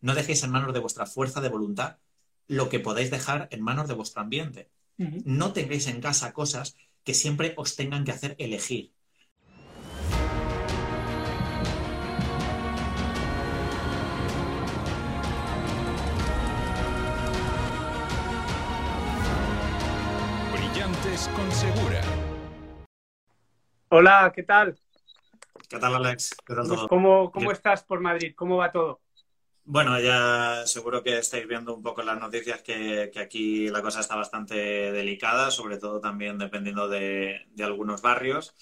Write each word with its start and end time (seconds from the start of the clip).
No 0.00 0.14
dejéis 0.14 0.44
en 0.44 0.52
manos 0.52 0.72
de 0.72 0.78
vuestra 0.78 1.06
fuerza 1.06 1.40
de 1.40 1.48
voluntad 1.48 1.96
lo 2.46 2.68
que 2.68 2.78
podáis 2.78 3.10
dejar 3.10 3.48
en 3.50 3.62
manos 3.62 3.88
de 3.88 3.94
vuestro 3.94 4.22
ambiente. 4.22 4.70
No 4.96 5.52
tengáis 5.52 5.88
en 5.88 6.00
casa 6.00 6.32
cosas 6.32 6.76
que 7.02 7.14
siempre 7.14 7.54
os 7.56 7.74
tengan 7.74 8.04
que 8.04 8.12
hacer 8.12 8.36
elegir. 8.38 8.92
Brillantes 20.52 21.28
con 21.34 21.50
Segura. 21.50 22.02
Hola, 23.88 24.32
¿qué 24.32 24.44
tal? 24.44 24.78
¿Qué 25.68 25.78
tal, 25.78 25.96
Alex? 25.96 26.36
¿Qué 26.46 26.54
tal 26.54 26.68
todo? 26.68 26.88
¿Cómo, 26.88 27.32
cómo 27.32 27.50
estás 27.50 27.82
por 27.82 27.98
Madrid? 27.98 28.32
¿Cómo 28.36 28.58
va 28.58 28.70
todo? 28.70 29.00
Bueno, 29.70 30.00
ya 30.00 30.66
seguro 30.66 31.02
que 31.02 31.18
estáis 31.18 31.46
viendo 31.46 31.74
un 31.74 31.82
poco 31.82 32.02
las 32.02 32.18
noticias 32.18 32.62
que, 32.62 33.12
aquí 33.20 33.68
la 33.68 33.82
cosa 33.82 34.00
está 34.00 34.16
bastante 34.16 34.54
delicada, 34.54 35.50
sobre 35.50 35.76
todo 35.76 36.00
también 36.00 36.38
dependiendo 36.38 36.88
de, 36.88 37.46
algunos 37.62 38.00
barrios. 38.00 38.54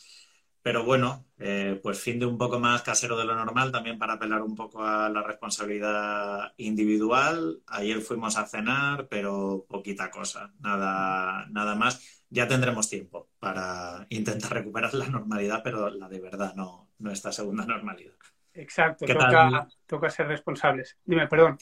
Pero 0.63 0.85
bueno, 0.85 1.25
eh, 1.39 1.79
pues 1.83 2.01
fin 2.01 2.19
de 2.19 2.27
un 2.27 2.37
poco 2.39 2.59
más 2.59 2.83
casero 2.83 3.17
de 3.17 3.25
lo 3.25 3.37
normal, 3.37 3.71
también 3.71 3.99
para 3.99 4.15
apelar 4.15 4.43
un 4.43 4.57
poco 4.57 4.83
a 4.85 5.09
la 5.09 5.23
responsabilidad 5.23 6.53
individual. 6.57 7.63
Ayer 7.69 8.01
fuimos 8.01 8.37
a 8.37 8.47
cenar, 8.47 9.07
pero 9.09 9.65
poquita 9.69 10.11
cosa, 10.11 10.53
nada, 10.59 11.47
nada 11.51 11.77
más. 11.77 12.25
Ya 12.31 12.49
tendremos 12.49 12.89
tiempo 12.91 13.31
para 13.39 14.07
intentar 14.11 14.55
recuperar 14.55 14.93
la 14.95 15.07
normalidad, 15.09 15.63
pero 15.63 15.89
la 15.89 16.09
de 16.09 16.21
verdad, 16.21 16.55
no, 16.57 16.91
no 16.99 17.13
esta 17.13 17.31
segunda 17.31 17.65
normalidad. 17.65 18.15
Exacto, 18.57 19.05
toca, 19.05 19.69
toca, 19.87 20.11
ser 20.11 20.29
responsables. 20.29 20.97
Dime, 21.05 21.27
perdón. 21.27 21.59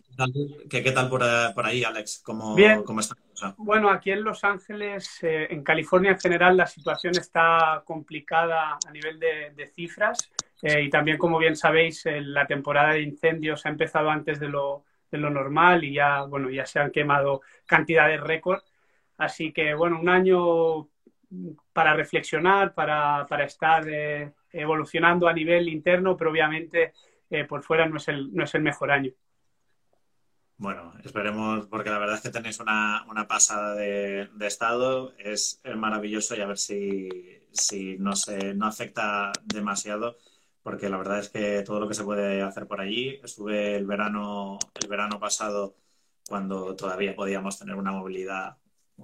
¿Qué, 0.71 0.83
qué 0.83 0.93
tal 0.93 1.09
por, 1.09 1.23
eh, 1.23 1.49
por, 1.53 1.67
ahí, 1.67 1.83
Alex? 1.83 2.23
¿Cómo, 2.25 2.55
Bien. 2.55 2.85
¿cómo 2.85 3.01
está? 3.01 3.17
Bueno, 3.57 3.91
aquí 3.91 4.13
en 4.13 4.23
Los 4.23 4.45
Ángeles, 4.45 5.19
eh, 5.23 5.49
en 5.51 5.65
California 5.65 6.13
en 6.13 6.21
general, 6.21 6.57
la 6.57 6.67
situación 6.67 7.15
está 7.19 7.83
complicada 7.85 8.79
a 8.87 8.91
nivel 8.93 9.19
de, 9.19 9.67
cifras 9.75 10.31
eh, 10.63 10.83
y 10.83 10.91
también, 10.91 11.19
como 11.19 11.39
bien 11.39 11.57
sabéis, 11.57 12.05
la 12.07 12.47
temporada 12.47 12.93
de 12.93 13.03
incendios 13.03 13.67
ha 13.67 13.71
empezado 13.71 14.09
antes 14.09 14.39
de 14.39 14.49
lo, 14.49 14.85
de 15.11 15.19
lo 15.19 15.31
normal 15.31 15.83
y 15.83 15.95
ya, 15.95 16.23
bueno, 16.23 16.49
ya 16.49 16.65
se 16.65 16.79
han 16.79 16.93
quemado 16.93 17.43
cantidades 17.67 18.21
récord. 18.21 18.61
Así 19.19 19.53
que, 19.53 19.75
bueno, 19.75 19.99
un 19.99 20.09
año 20.09 20.89
para 21.73 21.95
reflexionar, 21.95 22.73
para, 22.73 23.27
para 23.29 23.45
estar 23.45 23.85
evolucionando 24.55 25.29
a 25.29 25.33
nivel 25.33 25.69
interno, 25.69 26.17
pero 26.17 26.31
obviamente 26.31 26.93
eh, 27.31 27.45
por 27.45 27.63
fuera 27.63 27.87
no 27.89 27.97
es, 27.97 28.09
el, 28.09 28.33
no 28.35 28.45
es 28.45 28.55
el 28.55 28.63
mejor 28.63 28.91
año. 28.91 29.13
Bueno, 30.57 30.93
esperemos, 31.03 31.67
porque 31.67 31.91
la 31.91 31.99
verdad 31.99 32.17
es 32.17 32.23
que 32.23 32.31
tenéis 32.31 32.61
una, 32.61 33.05
pasada 33.29 33.75
de, 33.75 34.29
estado, 34.41 35.13
es, 35.19 35.61
maravilloso 35.77 36.37
y 36.37 36.41
a 36.41 36.47
ver 36.47 36.59
si, 36.59 37.09
si 37.51 37.99
no, 37.99 38.15
se, 38.15 38.55
no 38.55 38.67
afecta 38.67 39.33
demasiado, 39.45 40.17
porque 40.63 40.89
la 40.89 40.97
verdad 40.97 41.19
es 41.19 41.29
que 41.29 41.63
todo 41.63 41.81
lo 41.81 41.89
que 41.89 41.95
se 41.95 42.05
puede 42.05 42.41
hacer 42.41 42.69
por 42.69 42.81
allí, 42.81 43.21
estuve 43.23 43.77
el 43.77 43.85
verano, 43.85 44.59
el 44.81 44.89
verano 44.89 45.19
pasado 45.19 45.77
cuando 46.29 46.77
todavía 46.77 47.17
podíamos 47.17 47.59
tener 47.59 47.75
una 47.75 47.93
movilidad 47.93 48.57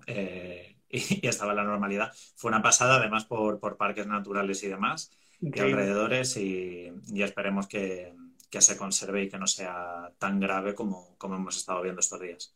eh, 0.07 0.77
y, 0.89 1.27
estaba 1.27 1.51
en 1.51 1.59
la 1.59 1.65
normalidad. 1.65 2.13
Fue 2.37 2.49
una 2.49 2.63
pasada, 2.63 2.97
además, 2.97 3.25
por, 3.25 3.59
por 3.59 3.77
parques 3.77 4.07
naturales 4.07 4.63
y 4.63 4.69
demás 4.69 5.11
de 5.41 5.61
alrededores 5.61 6.37
y, 6.37 6.93
esperemos 7.17 7.67
que, 7.67 8.13
se 8.51 8.77
conserve 8.77 9.23
y 9.23 9.29
que 9.29 9.39
no 9.39 9.47
sea 9.47 10.11
tan 10.19 10.39
grave 10.41 10.75
como, 10.75 11.15
como 11.19 11.37
hemos 11.37 11.57
estado 11.57 11.83
viendo 11.83 12.01
estos 12.01 12.21
días. 12.21 12.55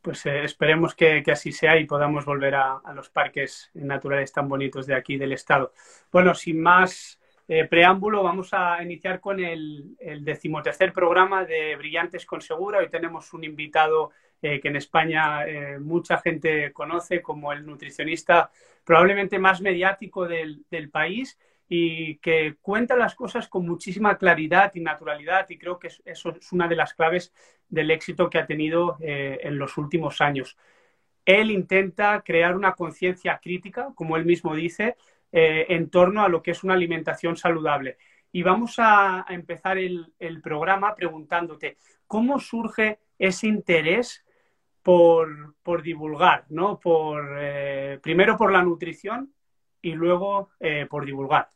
Pues 0.00 0.26
eh, 0.26 0.44
esperemos 0.44 0.94
que, 0.94 1.24
así 1.32 1.50
sea 1.50 1.78
y 1.78 1.86
podamos 1.86 2.26
volver 2.26 2.54
a, 2.56 2.82
los 2.94 3.08
parques 3.08 3.70
naturales 3.72 4.32
tan 4.32 4.48
bonitos 4.48 4.86
de 4.86 4.94
aquí 4.94 5.16
del 5.16 5.32
estado. 5.32 5.72
Bueno, 6.12 6.34
sin 6.34 6.60
más 6.60 7.18
eh, 7.48 7.64
preámbulo, 7.64 8.22
vamos 8.22 8.50
a 8.52 8.82
iniciar 8.82 9.18
con 9.20 9.40
el, 9.40 9.96
decimotercer 10.20 10.92
programa 10.92 11.46
de 11.46 11.74
Brillantes 11.76 12.26
con 12.26 12.42
Segura. 12.42 12.80
Hoy 12.80 12.90
tenemos 12.90 13.32
un 13.32 13.44
invitado 13.44 14.10
eh, 14.42 14.60
que 14.60 14.68
en 14.68 14.76
España 14.76 15.46
mucha 15.80 16.18
gente 16.18 16.70
conoce 16.72 17.22
como 17.22 17.52
el 17.52 17.64
nutricionista 17.64 18.50
probablemente 18.84 19.38
más 19.38 19.62
mediático 19.62 20.28
del, 20.28 20.64
del 20.70 20.90
país 20.90 21.38
y 21.68 22.16
que 22.18 22.56
cuenta 22.60 22.96
las 22.96 23.14
cosas 23.14 23.48
con 23.48 23.66
muchísima 23.66 24.18
claridad 24.18 24.72
y 24.74 24.80
naturalidad 24.80 25.46
y 25.48 25.58
creo 25.58 25.78
que 25.78 25.88
eso 26.04 26.30
es 26.30 26.52
una 26.52 26.68
de 26.68 26.76
las 26.76 26.94
claves 26.94 27.32
del 27.68 27.90
éxito 27.90 28.28
que 28.28 28.38
ha 28.38 28.46
tenido 28.46 28.96
eh, 29.00 29.38
en 29.42 29.58
los 29.58 29.78
últimos 29.78 30.20
años. 30.20 30.56
Él 31.24 31.50
intenta 31.50 32.22
crear 32.22 32.54
una 32.54 32.74
conciencia 32.74 33.40
crítica, 33.42 33.92
como 33.94 34.16
él 34.16 34.26
mismo 34.26 34.54
dice, 34.54 34.96
eh, 35.32 35.66
en 35.70 35.88
torno 35.90 36.22
a 36.22 36.28
lo 36.28 36.42
que 36.42 36.50
es 36.50 36.62
una 36.64 36.74
alimentación 36.74 37.36
saludable. 37.36 37.96
Y 38.30 38.42
vamos 38.42 38.76
a, 38.78 39.24
empezar 39.30 39.78
el, 39.78 40.12
programa 40.42 40.94
preguntándote, 40.94 41.78
¿cómo 42.06 42.38
surge 42.38 42.98
ese 43.18 43.46
interés 43.46 44.24
por, 44.82 45.82
divulgar, 45.82 46.44
¿no? 46.50 46.78
Por, 46.78 47.36
eh, 47.38 47.98
primero 48.02 48.36
por 48.36 48.52
la 48.52 48.62
nutrición 48.62 49.32
y 49.80 49.92
luego 49.92 50.50
por 50.90 51.04
divulgar. 51.04 51.53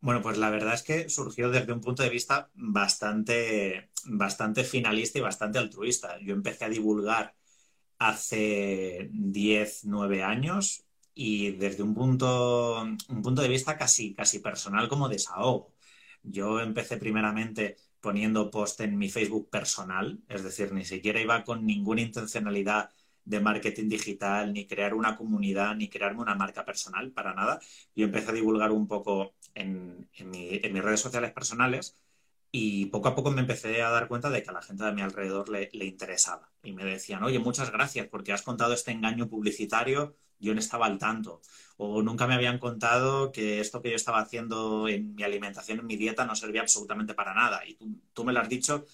Bueno, 0.00 0.22
pues 0.22 0.38
la 0.38 0.50
verdad 0.50 0.74
es 0.74 0.82
que 0.82 1.08
surgió 1.08 1.50
desde 1.50 1.72
un 1.72 1.80
punto 1.80 2.02
de 2.02 2.10
vista 2.10 2.50
bastante, 2.54 3.90
bastante 4.04 4.62
finalista 4.64 5.18
y 5.18 5.22
bastante 5.22 5.58
altruista. 5.58 6.18
Yo 6.20 6.34
empecé 6.34 6.64
a 6.64 6.68
divulgar 6.68 7.34
hace 7.98 9.08
10, 9.12 9.84
9 9.86 10.22
años 10.22 10.84
y 11.14 11.52
desde 11.52 11.82
un 11.82 11.94
punto, 11.94 12.82
un 12.82 13.22
punto 13.22 13.42
de 13.42 13.48
vista 13.48 13.76
casi, 13.76 14.14
casi 14.14 14.38
personal 14.40 14.88
como 14.88 15.08
desahogo. 15.08 15.72
Yo 16.22 16.60
empecé 16.60 16.98
primeramente 16.98 17.76
poniendo 18.00 18.50
post 18.50 18.80
en 18.82 18.96
mi 18.98 19.08
Facebook 19.08 19.48
personal, 19.50 20.20
es 20.28 20.44
decir, 20.44 20.72
ni 20.72 20.84
siquiera 20.84 21.20
iba 21.20 21.42
con 21.44 21.64
ninguna 21.66 22.02
intencionalidad 22.02 22.90
de 23.26 23.40
marketing 23.40 23.88
digital, 23.88 24.52
ni 24.52 24.66
crear 24.66 24.94
una 24.94 25.16
comunidad, 25.16 25.74
ni 25.76 25.88
crearme 25.88 26.22
una 26.22 26.36
marca 26.36 26.64
personal, 26.64 27.10
para 27.10 27.34
nada. 27.34 27.60
Yo 27.94 28.06
empecé 28.06 28.30
a 28.30 28.34
divulgar 28.34 28.70
un 28.72 28.86
poco 28.86 29.34
en, 29.54 30.08
mis 30.24 30.82
redes 30.82 31.00
sociales 31.00 31.32
personales 31.32 31.96
y 32.52 32.86
poco 32.86 33.08
a 33.08 33.14
poco 33.16 33.30
me 33.32 33.40
empecé 33.42 33.82
a 33.82 33.90
dar 33.90 34.08
cuenta 34.08 34.30
de 34.30 34.42
que 34.42 34.50
a 34.50 34.52
la 34.52 34.62
gente 34.62 34.84
de 34.84 34.92
mi 34.92 35.02
alrededor 35.02 35.48
le, 35.48 35.68
interesaba. 35.72 36.50
Y 36.62 36.72
me 36.72 36.84
decían, 36.84 37.24
oye, 37.24 37.38
muchas 37.40 37.70
gracias 37.72 38.06
porque 38.08 38.32
has 38.32 38.42
contado 38.42 38.72
este 38.74 38.92
engaño 38.92 39.28
publicitario, 39.28 40.16
yo 40.38 40.54
no 40.54 40.60
estaba 40.60 40.86
al 40.86 40.98
tanto. 40.98 41.42
O 41.76 42.02
nunca 42.02 42.26
me 42.28 42.34
habían 42.34 42.58
contado 42.58 43.32
que 43.32 43.60
esto 43.60 43.82
que 43.82 43.90
yo 43.90 43.96
estaba 43.96 44.20
haciendo 44.20 44.88
en 44.88 45.14
mi 45.16 45.24
alimentación, 45.24 45.80
en 45.80 45.86
mi 45.86 45.96
dieta, 45.96 46.24
no 46.24 46.36
servía 46.36 46.62
absolutamente 46.62 47.14
para 47.14 47.34
nada. 47.34 47.66
Y 47.66 47.74
tú, 47.74 47.88
tú 48.14 48.24
me 48.24 48.32
lo 48.32 48.40
has 48.40 48.48
dicho 48.48 48.84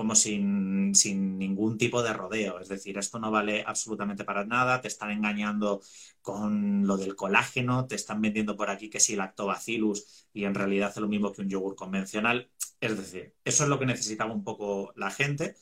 como 0.00 0.14
sin, 0.14 0.92
ningún 0.92 1.76
tipo 1.76 2.02
de 2.02 2.14
rodeo. 2.14 2.58
Es 2.58 2.68
decir, 2.68 2.96
esto 2.96 3.18
no 3.18 3.30
vale 3.30 3.62
absolutamente 3.66 4.24
para 4.24 4.46
nada, 4.46 4.80
te 4.80 4.88
están 4.88 5.10
engañando 5.10 5.82
con 6.22 6.86
lo 6.86 6.96
del 6.96 7.14
colágeno, 7.14 7.86
te 7.86 7.96
están 7.96 8.22
vendiendo 8.22 8.56
por 8.56 8.70
aquí 8.70 8.88
que 8.88 8.98
sí 8.98 9.14
lactobacillus 9.14 10.26
y 10.32 10.44
en 10.44 10.54
realidad 10.54 10.88
hace 10.88 11.02
lo 11.02 11.08
mismo 11.08 11.34
que 11.34 11.42
un 11.42 11.50
yogur 11.50 11.76
convencional. 11.76 12.48
Es 12.80 12.96
decir, 12.96 13.34
eso 13.44 13.64
es 13.64 13.68
lo 13.68 13.78
que 13.78 13.84
necesitaba 13.84 14.32
un 14.32 14.42
poco 14.42 14.94
la 14.96 15.10
gente. 15.10 15.56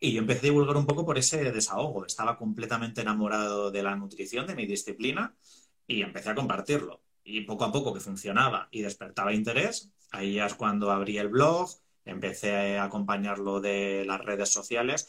Y 0.00 0.14
yo 0.14 0.18
empecé 0.18 0.40
a 0.40 0.50
divulgar 0.50 0.76
un 0.76 0.86
poco 0.86 1.06
por 1.06 1.16
ese 1.16 1.52
desahogo. 1.52 2.06
Estaba 2.06 2.36
completamente 2.36 3.02
enamorado 3.02 3.70
de 3.70 3.84
la 3.84 3.94
nutrición, 3.94 4.48
de 4.48 4.56
mi 4.56 4.66
disciplina, 4.66 5.36
y 5.86 6.02
empecé 6.02 6.30
a 6.30 6.34
compartirlo. 6.34 7.02
Y 7.22 7.42
poco 7.42 7.64
a 7.64 7.70
poco 7.70 7.94
que 7.94 8.00
funcionaba 8.00 8.66
y 8.72 8.82
despertaba 8.82 9.32
interés, 9.32 9.92
ahí 10.10 10.34
ya 10.34 10.46
es 10.46 10.54
cuando 10.54 10.90
abrí 10.90 11.18
el 11.18 11.28
blog, 11.28 11.70
empecé 12.06 12.78
a 12.78 12.84
acompañarlo 12.84 13.60
de 13.60 14.04
las 14.06 14.24
redes 14.24 14.50
sociales 14.50 15.08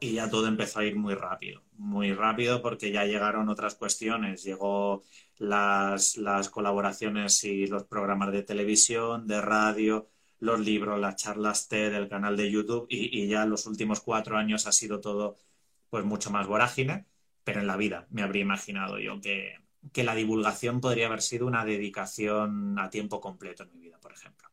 y 0.00 0.14
ya 0.14 0.30
todo 0.30 0.48
empezó 0.48 0.80
a 0.80 0.84
ir 0.84 0.96
muy 0.96 1.14
rápido, 1.14 1.62
muy 1.72 2.12
rápido 2.12 2.62
porque 2.62 2.90
ya 2.90 3.04
llegaron 3.04 3.48
otras 3.48 3.74
cuestiones, 3.76 4.42
llegó 4.42 5.04
las, 5.38 6.18
colaboraciones 6.50 7.44
y 7.44 7.66
los 7.66 7.84
programas 7.84 8.32
de 8.32 8.42
televisión, 8.42 9.26
de 9.26 9.40
radio, 9.40 10.08
los 10.38 10.58
libros, 10.60 10.98
las 10.98 11.16
charlas 11.16 11.68
TED, 11.68 11.94
el 11.94 12.08
canal 12.08 12.36
de 12.36 12.50
YouTube 12.50 12.86
y, 12.88 13.22
y 13.22 13.28
ya 13.28 13.44
los 13.46 13.66
últimos 13.66 14.00
cuatro 14.00 14.36
años 14.38 14.66
ha 14.66 14.72
sido 14.72 15.00
todo 15.00 15.36
pues 15.90 16.04
mucho 16.04 16.30
más 16.30 16.46
vorágine, 16.46 17.06
pero 17.44 17.60
en 17.60 17.66
la 17.66 17.76
vida 17.76 18.06
me 18.10 18.22
habría 18.22 18.42
imaginado 18.42 18.98
yo 18.98 19.20
que, 19.20 19.54
que 19.92 20.04
la 20.04 20.14
divulgación 20.14 20.80
podría 20.80 21.06
haber 21.06 21.22
sido 21.22 21.46
una 21.46 21.64
dedicación 21.64 22.78
a 22.78 22.90
tiempo 22.90 23.20
completo 23.20 23.64
en 23.64 23.72
mi 23.72 23.80
vida, 23.80 23.98
por 24.00 24.12
ejemplo. 24.12 24.48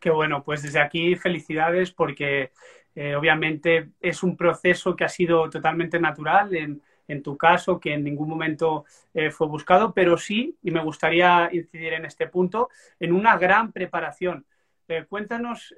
Qué 0.00 0.08
bueno, 0.08 0.42
pues 0.42 0.62
desde 0.62 0.80
aquí 0.80 1.14
felicidades 1.14 1.92
porque 1.92 2.52
eh, 2.94 3.14
obviamente 3.14 3.90
es 4.00 4.22
un 4.22 4.34
proceso 4.34 4.96
que 4.96 5.04
ha 5.04 5.08
sido 5.08 5.48
totalmente 5.50 6.00
natural 6.00 6.54
en, 6.54 7.22
tu 7.22 7.36
caso, 7.36 7.80
que 7.80 7.92
en 7.92 8.04
ningún 8.04 8.28
momento 8.28 8.84
eh, 9.12 9.30
fue 9.30 9.48
buscado, 9.48 9.92
pero 9.92 10.16
sí, 10.16 10.56
y 10.62 10.70
me 10.70 10.82
gustaría 10.82 11.50
incidir 11.52 11.92
en 11.94 12.04
este 12.04 12.28
punto, 12.28 12.70
en 13.00 13.12
una 13.12 13.36
gran 13.36 13.72
preparación. 13.72 14.46
Eh, 14.88 15.04
cuéntanos 15.08 15.74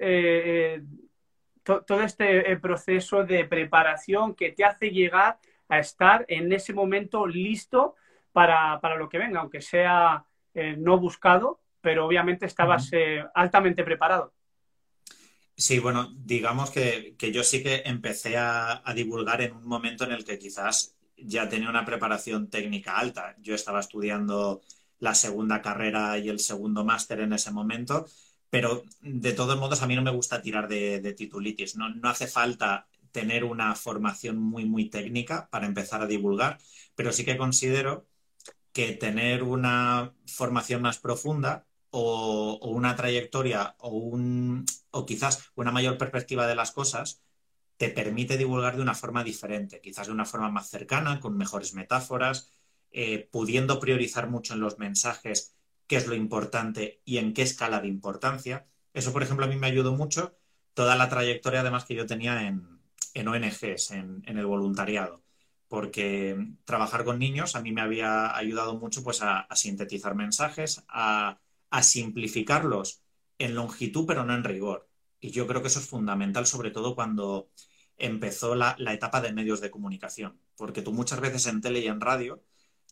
todo 1.63 2.01
este 2.01 2.55
proceso 2.57 3.23
de 3.23 3.45
preparación 3.45 4.35
que 4.35 4.51
te 4.51 4.63
hace 4.63 4.91
llegar 4.91 5.39
a 5.69 5.79
estar 5.79 6.23
en 6.27 6.51
ese 6.53 6.71
momento 6.71 7.25
listo 7.25 7.95
para, 8.31 8.79
lo 8.97 9.09
que 9.09 9.17
venga, 9.17 9.39
aunque 9.39 9.61
sea 9.61 10.23
no 10.53 10.99
buscado, 10.99 11.62
pero 11.83 12.05
obviamente 12.05 12.45
estabas 12.45 12.89
eh, 12.93 13.21
altamente 13.35 13.83
preparado. 13.83 14.33
Sí, 15.55 15.79
bueno, 15.79 16.13
digamos 16.15 16.71
que, 16.71 17.15
yo 17.19 17.43
sí 17.43 17.61
que 17.61 17.83
empecé 17.85 18.37
a, 18.37 18.81
divulgar 18.95 19.41
en 19.41 19.53
un 19.53 19.67
momento 19.67 20.05
en 20.05 20.13
el 20.13 20.23
que 20.23 20.39
quizás 20.39 20.95
ya 21.17 21.49
tenía 21.49 21.69
una 21.69 21.85
preparación 21.85 22.49
técnica 22.49 22.97
alta. 22.97 23.35
Yo 23.39 23.53
estaba 23.53 23.81
estudiando 23.81 24.61
la 24.99 25.13
segunda 25.13 25.61
carrera 25.61 26.17
y 26.17 26.29
el 26.29 26.39
segundo 26.39 26.85
máster 26.85 27.19
en 27.19 27.33
ese 27.33 27.51
momento, 27.51 28.05
pero 28.49 28.83
de 29.01 29.33
todos 29.33 29.59
modos 29.59 29.81
a 29.81 29.87
mí 29.87 29.95
no 29.95 30.01
me 30.03 30.11
gusta 30.11 30.41
tirar 30.41 30.69
de, 30.69 31.13
titulitis. 31.13 31.75
No, 31.75 31.89
no 31.89 32.09
hace 32.09 32.27
falta 32.27 32.87
tener 33.11 33.43
una 33.43 33.75
formación 33.75 34.37
muy, 34.37 34.65
muy 34.65 34.89
técnica 34.89 35.49
para 35.51 35.67
empezar 35.67 36.01
a 36.01 36.07
divulgar, 36.07 36.59
pero 36.95 37.11
sí 37.11 37.25
que 37.25 37.37
considero 37.37 38.07
que 38.71 38.93
tener 38.93 39.43
una 39.43 40.13
formación 40.25 40.81
más 40.81 40.97
profunda 40.97 41.65
o, 41.95 42.57
una 42.63 42.95
trayectoria 42.95 43.75
o, 43.77 43.89
un, 43.89 44.65
o 44.89 45.05
quizás 45.05 45.51
una 45.55 45.71
mayor 45.71 45.99
perspectiva 45.99 46.47
de 46.47 46.55
las 46.55 46.71
cosas 46.71 47.21
te 47.77 47.89
permite 47.89 48.35
divulgar 48.35 48.75
de 48.75 48.81
una 48.81 48.95
forma 48.95 49.23
diferente, 49.23 49.79
quizás 49.79 50.07
de 50.07 50.13
una 50.13 50.25
forma 50.25 50.49
más 50.49 50.69
cercana, 50.69 51.19
con 51.19 51.37
mejores 51.37 51.75
metáforas, 51.75 52.49
eh, 52.91 53.29
pudiendo 53.31 53.79
priorizar 53.79 54.27
mucho 54.27 54.55
en 54.55 54.59
los 54.59 54.79
mensajes 54.79 55.55
qué 55.85 55.97
es 55.97 56.07
lo 56.07 56.15
importante 56.15 57.01
y 57.05 57.17
en 57.17 57.31
qué 57.33 57.43
escala 57.43 57.79
de 57.79 57.89
importancia. 57.89 58.65
Eso, 58.93 59.13
por 59.13 59.21
ejemplo, 59.21 59.45
a 59.45 59.49
mí 59.49 59.55
me 59.55 59.67
ayudó 59.67 59.93
mucho 59.93 60.35
toda 60.73 60.95
la 60.95 61.09
trayectoria 61.09 61.59
además 61.59 61.85
que 61.85 61.95
yo 61.95 62.07
tenía 62.07 62.47
en, 62.47 63.27
ONGs, 63.27 63.91
en, 63.91 64.23
el 64.25 64.45
voluntariado, 64.47 65.23
porque 65.67 66.55
trabajar 66.65 67.03
con 67.03 67.19
niños 67.19 67.55
a 67.55 67.61
mí 67.61 67.71
me 67.71 67.81
había 67.81 68.35
ayudado 68.35 68.79
mucho 68.79 69.03
pues, 69.03 69.21
a 69.21 69.47
sintetizar 69.53 70.15
mensajes, 70.15 70.83
a 70.87 71.39
a 71.73 71.81
simplificarlos 71.81 73.01
en 73.39 73.55
longitud, 73.55 74.05
pero 74.05 74.23
no 74.23 74.35
en 74.35 74.43
rigor. 74.43 74.87
Y 75.19 75.31
yo 75.31 75.47
creo 75.47 75.63
que 75.63 75.69
eso 75.69 75.79
es 75.79 75.87
fundamental, 75.87 76.45
sobre 76.45 76.69
todo 76.69 76.93
cuando 76.93 77.49
empezó 77.97 78.53
la, 78.53 78.75
etapa 78.93 79.21
de 79.21 79.33
medios 79.33 79.59
de 79.59 79.71
comunicación, 79.71 80.39
porque 80.55 80.83
tú 80.83 80.93
muchas 80.93 81.19
veces 81.19 81.47
en 81.47 81.61
tele 81.61 81.79
y 81.79 81.87
en 81.87 81.99
radio 81.99 82.43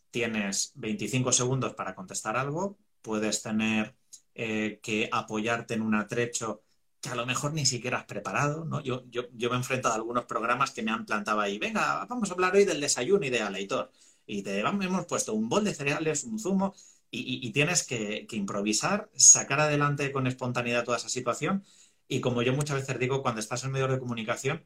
tienes 0.10 0.72
25 0.76 1.32
segundos 1.32 1.76
para 1.76 1.94
contestar 1.94 2.38
algo, 2.38 2.80
puedes 3.04 3.44
tener 3.44 3.96
eh, 4.34 4.80
que 4.82 5.10
apoyarte 5.12 5.76
en 5.76 5.84
un 5.84 5.94
atrecho 5.94 6.64
que 7.02 7.10
a 7.10 7.16
lo 7.16 7.28
mejor 7.28 7.54
ni 7.54 7.68
siquiera 7.68 8.00
has 8.00 8.06
preparado, 8.06 8.66
¿no? 8.66 8.82
Yo, 8.82 9.04
yo, 9.12 9.26
yo, 9.34 9.50
me 9.50 9.56
he 9.56 9.60
enfrentado 9.60 9.94
a 9.94 9.98
algunos 9.98 10.26
programas 10.26 10.72
que 10.72 10.82
me 10.82 10.92
han 10.92 11.06
plantado 11.06 11.40
ahí, 11.40 11.60
venga, 11.60 12.04
vamos 12.06 12.32
a 12.32 12.34
hablar 12.34 12.56
hoy 12.56 12.66
del 12.66 12.82
desayuno 12.82 13.26
y 13.28 13.30
de 13.30 13.42
Aleitor. 13.42 13.92
Y 14.26 14.42
te 14.42 14.60
hemos 14.60 15.06
puesto 15.06 15.34
un 15.34 15.50
bol 15.50 15.64
de 15.66 15.74
cereales, 15.76 16.24
un 16.24 16.40
zumo, 16.40 16.74
y, 17.12 17.52
tienes 17.52 17.84
que, 17.84 18.26
improvisar, 18.32 19.10
sacar 19.16 19.60
adelante 19.60 20.12
con 20.12 20.28
espontaneidad 20.28 20.86
toda 20.86 20.98
esa 20.98 21.10
situación. 21.10 21.66
Y 22.08 22.22
como 22.22 22.42
yo 22.42 22.54
muchas 22.54 22.78
veces 22.78 23.00
digo, 23.00 23.22
cuando 23.22 23.42
estás 23.42 23.64
en 23.64 23.72
medios 23.72 23.92
de 23.92 24.00
comunicación, 24.00 24.66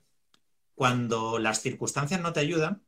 cuando 0.76 1.40
las 1.40 1.62
circunstancias 1.62 2.22
no 2.22 2.34
te 2.34 2.42
ayudan, 2.42 2.84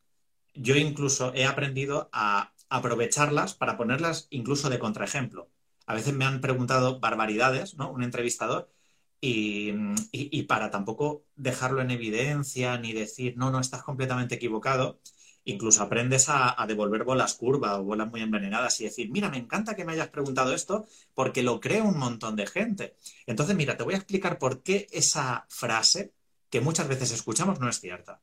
yo 0.54 0.75
incluso 0.75 1.33
he 1.36 1.45
aprendido 1.45 2.09
a 2.13 2.54
aprovecharlas 2.69 3.54
para 3.56 3.77
ponerlas 3.77 4.27
incluso 4.30 4.69
de 4.69 4.80
contraejemplo. 4.80 5.50
A 5.88 5.95
veces 5.95 6.13
me 6.13 6.25
han 6.25 6.42
preguntado 6.42 7.00
barbaridades, 7.00 7.75
¿no? 7.75 7.92
Un 7.92 8.04
entrevistador, 8.04 8.71
y, 9.19 9.74
y, 10.12 10.44
para 10.44 10.69
tampoco 10.69 11.25
dejarlo 11.36 11.81
en 11.81 11.92
evidencia 11.92 12.77
ni 12.77 12.94
decir, 12.94 13.36
no, 13.38 13.50
no, 13.50 13.59
estás 13.59 13.81
completamente 13.83 14.36
equivocado, 14.36 15.00
incluso 15.48 15.82
aprendes 15.82 16.28
a, 16.28 16.56
devolver 16.68 17.04
bolas 17.04 17.34
curvas 17.34 17.80
o 17.80 17.84
bolas 17.84 18.10
muy 18.10 18.22
envenenadas 18.22 18.80
y 18.82 18.84
decir, 18.84 19.10
mira, 19.10 19.30
me 19.30 19.38
encanta 19.38 19.76
que 19.76 19.86
me 19.86 19.94
hayas 19.94 20.10
preguntado 20.10 20.54
esto 20.54 20.86
porque 21.14 21.42
lo 21.42 21.60
cree 21.62 21.82
un 21.82 21.98
montón 21.98 22.36
de 22.36 22.48
gente. 22.48 22.96
Entonces, 23.26 23.56
mira, 23.56 23.78
te 23.78 23.84
voy 23.84 23.94
a 23.94 23.98
explicar 23.98 24.38
por 24.40 24.62
qué 24.62 24.88
esa 24.92 25.46
frase 25.50 26.12
que 26.50 26.60
muchas 26.60 26.88
veces 26.90 27.12
escuchamos 27.12 27.60
no 27.62 27.70
es 27.70 27.80
cierta. 27.80 28.22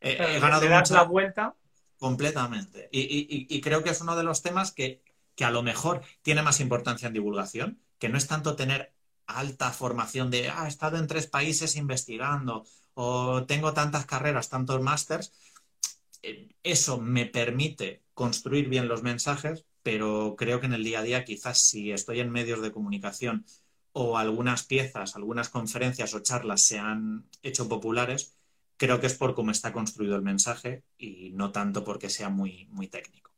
he 0.00 0.40
ganado 0.40 0.66
mucha... 0.68 0.94
la 0.94 1.02
vuelta. 1.02 1.54
Completamente. 1.98 2.88
Y, 2.90 3.60
creo 3.60 3.82
que 3.82 3.90
es 3.90 4.00
uno 4.00 4.16
de 4.16 4.22
los 4.22 4.42
temas 4.42 4.72
que, 4.72 5.02
que 5.34 5.44
a 5.44 5.50
lo 5.50 5.62
mejor 5.62 6.02
tiene 6.22 6.42
más 6.42 6.60
importancia 6.60 7.08
en 7.08 7.14
divulgación, 7.14 7.80
que 7.98 8.08
no 8.08 8.16
es 8.16 8.26
tanto 8.26 8.56
tener 8.56 8.92
alta 9.26 9.72
formación 9.72 10.30
de, 10.30 10.48
ah, 10.48 10.64
he 10.64 10.68
estado 10.68 10.96
en 10.98 11.06
tres 11.06 11.26
países 11.26 11.76
investigando 11.76 12.64
o 12.94 13.44
tengo 13.44 13.74
tantas 13.74 14.06
carreras, 14.06 14.48
tantos 14.48 14.80
másters, 14.80 15.32
eso 16.62 17.00
me 17.00 17.26
permite 17.26 18.02
construir 18.14 18.68
bien 18.68 18.88
los 18.88 19.02
mensajes, 19.02 19.66
pero 19.82 20.34
creo 20.36 20.60
que 20.60 20.66
en 20.66 20.72
el 20.72 20.84
día 20.84 21.00
a 21.00 21.02
día 21.02 21.24
quizás 21.24 21.60
si 21.60 21.92
estoy 21.92 22.20
en 22.20 22.30
medios 22.30 22.62
de 22.62 22.72
comunicación 22.72 23.44
o 23.92 24.18
algunas 24.18 24.66
piezas, 24.66 25.16
algunas 25.16 25.48
conferencias 25.48 26.12
o 26.14 26.20
charlas 26.20 26.62
se 26.62 26.78
han 26.78 27.24
hecho 27.42 27.68
populares, 27.68 28.36
creo 28.76 29.00
que 29.00 29.06
es 29.06 29.14
por 29.14 29.34
cómo 29.34 29.50
está 29.50 29.72
construido 29.72 30.16
el 30.16 30.22
mensaje 30.22 30.82
y 30.98 31.30
no 31.32 31.50
tanto 31.50 31.84
porque 31.84 32.10
sea 32.10 32.28
muy, 32.28 32.66
muy 32.70 32.88
técnico. 32.88 33.30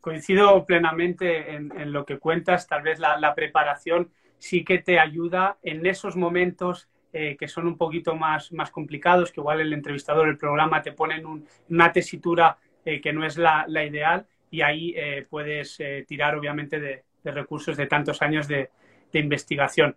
Coincido 0.00 0.64
plenamente 0.64 1.54
en, 1.54 1.92
lo 1.92 2.06
que 2.06 2.18
cuentas. 2.18 2.66
Tal 2.66 2.82
vez 2.82 2.98
la, 2.98 3.34
preparación 3.34 4.10
sí 4.38 4.64
que 4.64 4.78
te 4.78 4.98
ayuda 4.98 5.58
en 5.62 5.84
esos 5.86 6.16
momentos 6.16 6.88
eh, 7.14 7.36
que 7.38 7.46
son 7.46 7.66
un 7.66 7.76
poquito 7.76 8.16
más, 8.16 8.50
más 8.52 8.70
complicados, 8.70 9.30
que 9.30 9.40
igual 9.40 9.60
el 9.60 9.74
entrevistador, 9.74 10.28
el 10.28 10.38
programa 10.38 10.80
te 10.80 10.92
pone 10.92 11.16
en 11.16 11.44
una 11.68 11.92
tesitura 11.92 12.56
eh, 12.86 13.02
que 13.02 13.12
no 13.12 13.26
es 13.26 13.36
la, 13.36 13.66
ideal 13.68 14.26
y 14.50 14.62
ahí 14.62 14.94
eh, 14.96 15.26
puedes 15.28 15.78
tirar 16.06 16.34
obviamente 16.36 16.80
de, 16.80 17.04
recursos 17.24 17.76
de 17.76 17.86
tantos 17.86 18.22
años 18.22 18.48
de, 18.48 18.70
investigación. 19.12 19.94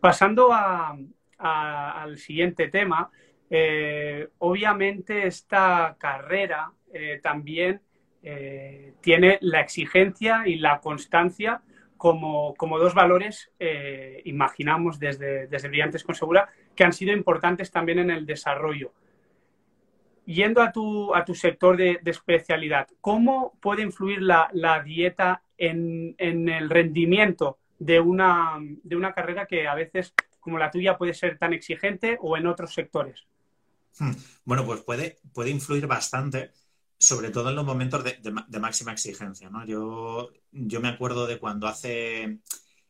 Pasando 0.00 0.50
al 1.38 2.18
siguiente 2.18 2.66
tema, 2.66 3.08
obviamente 4.38 5.28
esta 5.28 5.94
carrera 5.96 6.72
también 7.22 7.80
tiene 9.00 9.38
la 9.40 9.60
exigencia 9.60 10.42
y 10.46 10.56
la 10.56 10.80
constancia 10.80 11.62
como, 12.00 12.78
dos 12.78 12.94
valores, 12.94 13.50
eh, 13.58 14.22
imaginamos 14.24 14.98
desde, 14.98 15.46
desde 15.48 15.68
Brillantes 15.68 16.02
con 16.02 16.14
Segura, 16.14 16.48
que 16.74 16.82
han 16.82 16.94
sido 16.94 17.12
importantes 17.12 17.70
también 17.70 17.98
en 17.98 18.10
el 18.10 18.24
desarrollo. 18.24 18.94
Yendo 20.24 20.62
a 20.62 20.72
tu, 20.72 21.14
a 21.14 21.26
tu 21.26 21.34
sector 21.34 21.76
de, 21.76 22.00
especialidad, 22.06 22.88
¿cómo 23.02 23.52
puede 23.60 23.82
influir 23.82 24.22
la, 24.22 24.82
dieta 24.82 25.42
en, 25.58 26.14
el 26.16 26.70
rendimiento 26.70 27.58
de 27.78 28.00
una, 28.00 28.58
de 28.82 28.96
una 28.96 29.12
carrera 29.12 29.44
que 29.44 29.68
a 29.68 29.74
veces, 29.74 30.14
como 30.40 30.56
la 30.56 30.70
tuya, 30.70 30.96
puede 30.96 31.12
ser 31.12 31.36
tan 31.36 31.52
exigente 31.52 32.16
o 32.22 32.34
en 32.38 32.46
otros 32.46 32.72
sectores? 32.72 33.26
Hmm. 33.98 34.12
Bueno, 34.46 34.64
pues 34.64 34.80
puede, 34.80 35.18
puede 35.34 35.50
influir 35.50 35.86
bastante 35.86 36.50
sobre 37.00 37.30
todo 37.30 37.48
en 37.48 37.56
los 37.56 37.64
momentos 37.64 38.04
de, 38.04 38.60
máxima 38.60 38.92
exigencia, 38.92 39.48
¿no? 39.48 39.64
Yo, 39.64 40.30
yo 40.52 40.80
me 40.80 40.88
acuerdo 40.88 41.26
de 41.26 41.38
cuando 41.38 41.66
hace, 41.66 42.40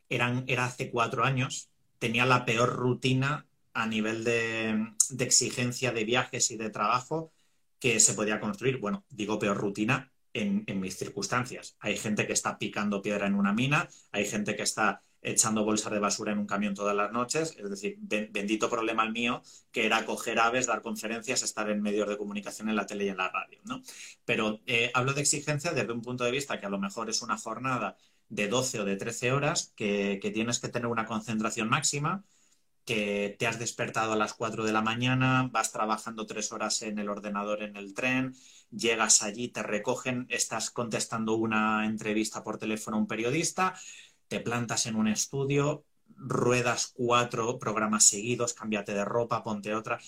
eran, 0.09 0.45
era 0.49 0.65
hace 0.65 0.91
cuatro 0.91 1.25
años, 1.25 1.71
tenía 2.01 2.27
la 2.27 2.45
peor 2.45 2.75
rutina 2.75 3.47
a 3.73 3.87
nivel 3.87 4.25
de, 4.25 4.95
exigencia 5.21 5.93
de 5.93 6.05
viajes 6.05 6.51
y 6.51 6.57
de 6.57 6.71
trabajo 6.71 7.33
que 7.79 8.01
se 8.01 8.15
podía 8.15 8.41
construir. 8.41 8.79
Bueno, 8.79 9.05
digo 9.11 9.39
peor 9.39 9.57
rutina 9.57 10.13
en 10.33 10.81
mis 10.81 10.97
circunstancias. 10.97 11.77
Hay 11.79 11.97
gente 11.97 12.27
que 12.27 12.33
está 12.33 12.59
picando 12.59 13.03
piedra 13.03 13.29
en 13.29 13.37
una 13.37 13.53
mina, 13.53 13.89
hay 14.11 14.27
gente 14.27 14.57
que 14.57 14.65
está 14.65 15.03
echando 15.23 15.65
bolsas 15.65 15.93
de 15.93 15.99
basura 15.99 16.33
en 16.33 16.39
un 16.39 16.47
camión 16.47 16.75
todas 16.75 16.97
las 16.97 17.13
noches. 17.13 17.55
Es 17.59 17.69
decir, 17.69 17.97
bendito 18.01 18.71
problema 18.71 19.05
el 19.05 19.13
mío, 19.13 19.43
que 19.71 19.87
era 19.87 20.05
coger 20.05 20.39
aves, 20.39 20.67
dar 20.67 20.83
conferencias, 20.83 21.43
estar 21.43 21.69
en 21.71 21.83
medios 21.83 22.09
de 22.09 22.17
comunicación 22.17 22.69
en 22.69 22.77
la 22.77 22.87
tele 22.87 23.05
y 23.05 23.09
en 23.09 23.17
la 23.19 23.29
radio. 23.29 23.61
¿no? 23.65 23.83
Pero 24.25 24.61
eh, 24.67 24.91
hablo 24.95 25.13
de 25.13 25.21
exigencia 25.21 25.73
desde 25.73 25.93
un 25.93 26.03
punto 26.03 26.25
de 26.25 26.31
vista 26.31 26.59
que 26.59 26.67
a 26.67 26.71
lo 26.71 26.79
mejor 26.79 27.11
es 27.11 27.23
una 27.23 27.37
jornada 27.37 27.97
de 28.31 28.49
12 28.49 28.81
o 28.81 28.85
de 28.85 28.97
13 28.97 29.33
horas, 29.33 29.73
que, 29.77 30.19
tienes 30.33 30.61
que 30.61 30.69
tener 30.69 30.87
una 30.87 31.05
concentración 31.05 31.69
máxima, 31.69 32.25
que 32.85 33.37
te 33.39 33.47
has 33.47 33.59
despertado 33.59 34.13
a 34.15 34.17
las 34.17 34.35
4 34.35 34.65
de 34.65 34.73
la 34.73 34.83
mañana, 34.83 35.49
vas 35.53 35.73
trabajando 35.73 36.27
tres 36.27 36.51
horas 36.53 36.81
en 36.83 36.99
el 36.99 37.09
ordenador 37.09 37.63
en 37.63 37.77
el 37.77 37.93
tren, 37.93 38.35
llegas 38.71 39.23
allí, 39.23 39.49
te 39.49 39.63
recogen, 39.63 40.27
estás 40.31 40.71
contestando 40.71 41.35
una 41.35 41.87
entrevista 41.87 42.43
por 42.43 42.59
teléfono 42.59 42.97
a 42.97 43.01
un 43.01 43.07
periodista, 43.07 43.75
te 44.31 44.39
plantas 44.39 44.87
en 44.87 44.95
un 44.95 45.09
estudio, 45.09 45.85
ruedas 46.07 46.93
cuatro 46.95 47.59
programas 47.59 48.05
seguidos, 48.05 48.55
cámbiate 48.55 48.95
de 48.95 49.05
ropa, 49.05 49.43
ponte 49.43 49.75
otra. 49.75 49.99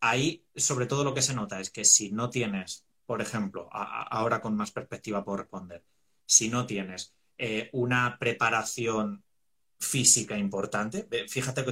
Ahí, 0.00 0.42
sobre 0.56 0.86
todo, 0.86 1.04
lo 1.04 1.12
que 1.12 1.20
se 1.20 1.34
nota 1.34 1.60
es 1.60 1.70
que 1.70 1.84
si 1.84 2.10
no 2.10 2.30
tienes, 2.30 2.86
por 3.04 3.20
ejemplo, 3.20 3.68
ahora 3.70 4.40
con 4.40 4.56
más 4.56 4.70
perspectiva 4.70 5.22
por 5.22 5.40
responder, 5.40 5.84
si 6.24 6.48
no 6.48 6.64
tienes 6.64 7.14
eh, 7.36 7.68
una 7.74 8.16
preparación 8.18 9.22
física 9.78 10.38
importante. 10.38 11.06
Fíjate 11.28 11.62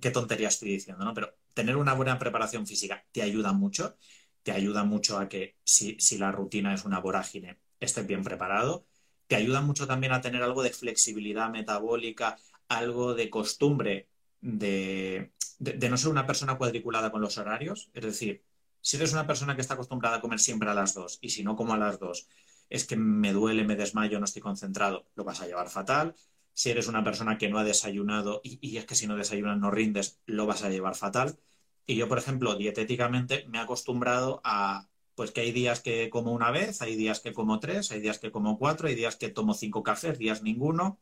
qué 0.00 0.10
tontería 0.10 0.48
estoy 0.48 0.72
diciendo, 0.72 1.02
¿no? 1.02 1.14
Pero 1.14 1.34
tener 1.54 1.76
una 1.76 1.94
buena 1.94 2.18
preparación 2.18 2.66
física 2.66 3.04
te 3.10 3.22
ayuda 3.22 3.52
mucho. 3.52 3.96
Te 4.42 4.52
ayuda 4.52 4.84
mucho 4.84 5.18
a 5.18 5.28
que 5.28 5.56
si, 5.64 5.96
si 5.98 6.18
la 6.18 6.30
rutina 6.30 6.74
es 6.74 6.84
una 6.84 7.00
vorágine, 7.00 7.58
estés 7.80 8.06
bien 8.06 8.22
preparado. 8.22 8.86
Te 9.28 9.36
ayuda 9.36 9.60
mucho 9.60 9.86
también 9.86 10.12
a 10.12 10.20
tener 10.20 10.42
algo 10.42 10.62
de 10.62 10.70
flexibilidad 10.70 11.50
metabólica, 11.50 12.38
algo 12.66 13.14
de 13.14 13.30
costumbre 13.30 14.08
de, 14.40 15.32
no 15.58 15.96
ser 15.96 16.10
una 16.10 16.26
persona 16.26 16.56
cuadriculada 16.56 17.10
con 17.10 17.20
los 17.20 17.38
horarios. 17.38 17.90
Es 17.94 18.04
decir, 18.04 18.42
si 18.80 18.96
eres 18.96 19.12
una 19.12 19.26
persona 19.26 19.54
que 19.54 19.60
está 19.60 19.74
acostumbrada 19.74 20.16
a 20.16 20.20
comer 20.20 20.40
siempre 20.40 20.70
a 20.70 20.74
las 20.74 20.94
dos 20.94 21.18
y 21.20 21.30
si 21.30 21.44
no 21.44 21.56
como 21.56 21.74
a 21.74 21.78
las 21.78 21.98
dos, 21.98 22.28
es 22.70 22.84
que 22.86 22.96
me 22.96 23.32
duele, 23.32 23.64
me 23.64 23.76
desmayo, 23.76 24.18
no 24.18 24.24
estoy 24.24 24.42
concentrado, 24.42 25.06
lo 25.14 25.24
vas 25.24 25.40
a 25.40 25.46
llevar 25.46 25.68
fatal. 25.68 26.14
Si 26.52 26.70
eres 26.70 26.88
una 26.88 27.04
persona 27.04 27.38
que 27.38 27.48
no 27.48 27.58
ha 27.58 27.64
desayunado 27.64 28.40
y, 28.42 28.76
es 28.76 28.86
que 28.86 28.94
si 28.94 29.06
no 29.06 29.16
desayunas 29.16 29.58
no 29.58 29.70
rindes, 29.70 30.20
lo 30.26 30.46
vas 30.46 30.64
a 30.64 30.70
llevar 30.70 30.94
fatal. 30.94 31.38
Y 31.86 31.96
yo, 31.96 32.08
por 32.08 32.18
ejemplo, 32.18 32.56
dietéticamente 32.56 33.46
me 33.48 33.58
he 33.58 33.60
acostumbrado 33.60 34.40
a, 34.44 34.88
pues 35.18 35.32
que 35.32 35.40
hay 35.42 35.50
días 35.52 35.80
que 35.80 36.10
como 36.10 36.32
una 36.32 36.52
vez, 36.52 36.80
hay 36.80 36.94
días 36.96 37.18
que 37.20 37.32
como 37.34 37.58
tres, 37.60 37.90
hay 37.90 38.00
días 38.00 38.20
que 38.20 38.30
como 38.30 38.56
cuatro, 38.56 38.86
hay 38.88 38.94
días 38.94 39.16
que 39.16 39.30
tomo 39.30 39.52
cinco 39.54 39.82
cafés, 39.82 40.16
días 40.18 40.44
ninguno, 40.44 41.00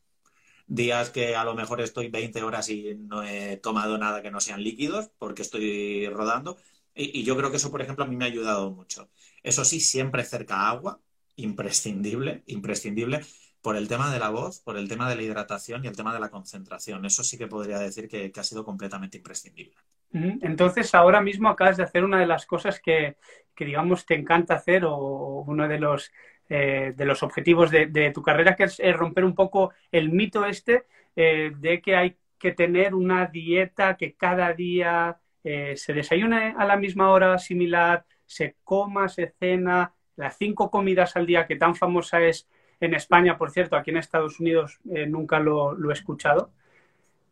días 0.67 1.11
que 1.11 1.37
a 1.37 1.45
lo 1.45 1.55
mejor 1.55 1.81
estoy 1.83 2.09
20 2.09 2.43
horas 2.43 2.69
y 2.71 2.95
no 2.97 3.23
he 3.23 3.59
tomado 3.59 3.99
nada 3.99 4.23
que 4.23 4.31
no 4.31 4.41
sean 4.41 4.63
líquidos 4.63 5.11
porque 5.19 5.43
estoy 5.43 6.09
rodando. 6.09 6.57
Y, 6.95 7.21
y 7.21 7.25
yo 7.25 7.37
creo 7.37 7.51
que 7.51 7.59
eso, 7.59 7.71
por 7.71 7.83
ejemplo, 7.83 8.05
a 8.05 8.09
mí 8.09 8.17
me 8.17 8.25
ha 8.25 8.29
ayudado 8.29 8.71
mucho. 8.71 9.11
Eso 9.43 9.65
sí, 9.65 9.81
siempre 9.81 10.25
cerca 10.25 10.69
agua, 10.69 11.01
imprescindible, 11.37 12.43
imprescindible 12.47 13.21
por 13.67 13.77
el 13.77 13.89
tema 13.89 14.13
de 14.13 14.21
la 14.21 14.31
voz, 14.31 14.61
por 14.61 14.77
el 14.77 14.89
tema 14.89 15.11
de 15.11 15.17
la 15.17 15.23
hidratación 15.23 15.85
y 15.85 15.89
el 15.89 15.97
tema 15.97 16.15
de 16.15 16.21
la 16.21 16.29
concentración. 16.29 17.05
Eso 17.05 17.25
sí 17.25 17.37
que 17.37 17.49
podría 17.49 17.81
decir 17.81 18.07
que, 18.07 18.31
ha 18.39 18.45
sido 18.45 18.65
completamente 18.65 19.17
imprescindible. 19.17 19.75
Entonces, 20.13 20.95
ahora 20.95 21.21
mismo 21.21 21.49
acabas 21.49 21.77
de 21.77 21.83
hacer 21.83 22.05
una 22.05 22.21
de 22.21 22.27
las 22.27 22.47
cosas 22.47 22.79
que, 22.79 23.17
digamos, 23.59 24.07
te 24.07 24.15
encanta 24.15 24.55
hacer 24.55 24.85
o 24.85 25.43
uno 25.49 25.67
de 25.67 25.81
los, 25.81 26.13
eh, 26.49 26.95
de 26.97 27.05
los 27.05 27.25
objetivos 27.25 27.73
de, 27.73 28.13
tu 28.15 28.23
carrera, 28.23 28.55
que 28.55 28.63
es 28.63 28.97
romper 28.97 29.25
un 29.25 29.35
poco 29.35 29.73
el 29.91 30.13
mito 30.13 30.47
este 30.47 30.85
eh, 31.17 31.51
de 31.59 31.81
que 31.81 31.97
hay 31.97 32.17
que 32.39 32.53
tener 32.53 32.95
una 32.95 33.27
dieta 33.27 33.97
que 33.97 34.15
cada 34.15 34.53
día 34.53 35.19
eh, 35.43 35.77
se 35.77 35.93
desayune 35.93 36.55
a 36.57 36.65
la 36.67 36.77
misma 36.77 37.11
hora 37.11 37.37
similar, 37.37 38.05
se 38.27 38.55
coma, 38.63 39.09
se 39.09 39.35
cena, 39.41 39.93
las 40.15 40.39
cinco 40.39 40.71
comidas 40.71 41.17
al 41.17 41.27
día 41.27 41.49
que 41.49 41.57
tan 41.57 41.75
famosa 41.75 42.23
es 42.23 42.47
en 42.80 42.95
España, 42.95 43.38
por 43.38 43.50
cierto, 43.50 43.76
aquí 43.76 43.90
en 43.90 43.97
Estados 43.99 44.40
Unidos 44.40 44.78
eh, 44.90 45.06
nunca 45.06 45.38
lo, 45.38 45.90
he 45.90 45.92
escuchado. 45.92 46.50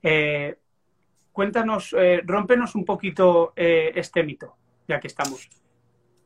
Eh, 0.03 0.57
cuéntanos, 1.33 1.95
eh, 1.99 2.23
rómpenos 2.25 2.75
un 2.75 2.85
poquito 2.85 3.53
este 3.57 4.23
mito, 4.23 4.57
ya 4.89 5.01
que 5.01 5.09
estamos. 5.09 5.49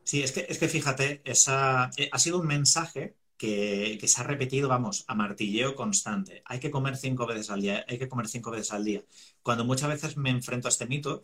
Sí, 0.03 0.23
es 0.23 0.31
que, 0.31 0.45
es 0.47 0.57
que 0.57 0.67
fíjate, 0.67 1.21
esa, 1.23 1.85
ha 1.85 2.19
sido 2.19 2.39
un 2.39 2.47
mensaje 2.47 3.15
que, 3.37 3.97
que, 3.99 4.07
se 4.07 4.21
ha 4.21 4.23
repetido, 4.23 4.67
vamos, 4.67 5.05
a 5.07 5.15
martilleo 5.15 5.75
constante. 5.75 6.41
Hay 6.45 6.59
que 6.59 6.71
comer 6.71 6.97
cinco 6.97 7.25
veces 7.27 7.49
al 7.49 7.61
día, 7.61 7.85
hay 7.87 7.97
que 7.97 8.09
comer 8.09 8.27
cinco 8.27 8.51
veces 8.51 8.73
al 8.73 8.83
día. 8.83 9.03
Cuando 9.43 9.65
muchas 9.65 9.89
veces 9.89 10.17
me 10.17 10.29
enfrento 10.29 10.67
a 10.67 10.69
este 10.69 10.87
mito, 10.87 11.21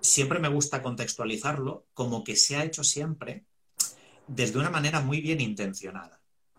siempre 0.00 0.38
me 0.38 0.48
gusta 0.48 0.82
contextualizarlo 0.82 1.86
como 1.94 2.22
que 2.22 2.36
se 2.36 2.56
ha 2.56 2.64
hecho 2.64 2.84
siempre 2.84 3.44
desde 4.26 4.58
una 4.58 4.70
manera 4.70 5.00
muy 5.00 5.20
bien 5.20 5.40
intencionada. 5.40 6.17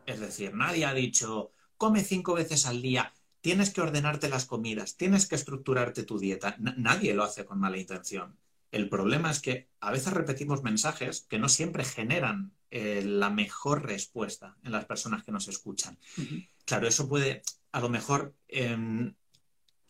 Es 0.09 0.19
decir, 0.19 0.55
nadie 0.55 0.85
ha 0.85 0.93
dicho, 0.95 1.51
come 1.77 2.03
cinco 2.03 2.33
veces 2.33 2.65
al 2.65 2.81
día, 2.81 3.13
tienes 3.41 3.69
que 3.69 3.81
ordenarte 3.81 4.27
las 4.27 4.45
comidas, 4.45 4.97
tienes 4.97 5.27
que 5.27 5.35
estructurarte 5.35 6.01
tu 6.01 6.17
dieta. 6.17 6.55
nadie 6.57 7.13
lo 7.13 7.23
hace 7.23 7.45
con 7.45 7.59
mala 7.59 7.77
intención. 7.77 8.35
El 8.71 8.89
problema 8.89 9.29
es 9.29 9.39
que 9.39 9.69
a 9.79 9.91
veces 9.91 10.13
repetimos 10.13 10.63
mensajes 10.63 11.27
que 11.29 11.37
no 11.37 11.47
siempre 11.47 11.83
generan 11.85 12.53
eh, 12.71 13.03
la 13.05 13.29
mejor 13.29 13.85
respuesta 13.85 14.57
en 14.63 14.71
las 14.71 14.85
personas 14.85 15.23
que 15.23 15.31
nos 15.31 15.47
escuchan. 15.47 15.99
Claro, 16.65 16.87
eso 16.87 17.07
puede 17.07 17.43
a 17.71 17.79
lo 17.79 17.89
mejor 17.89 18.33
em, 18.47 19.13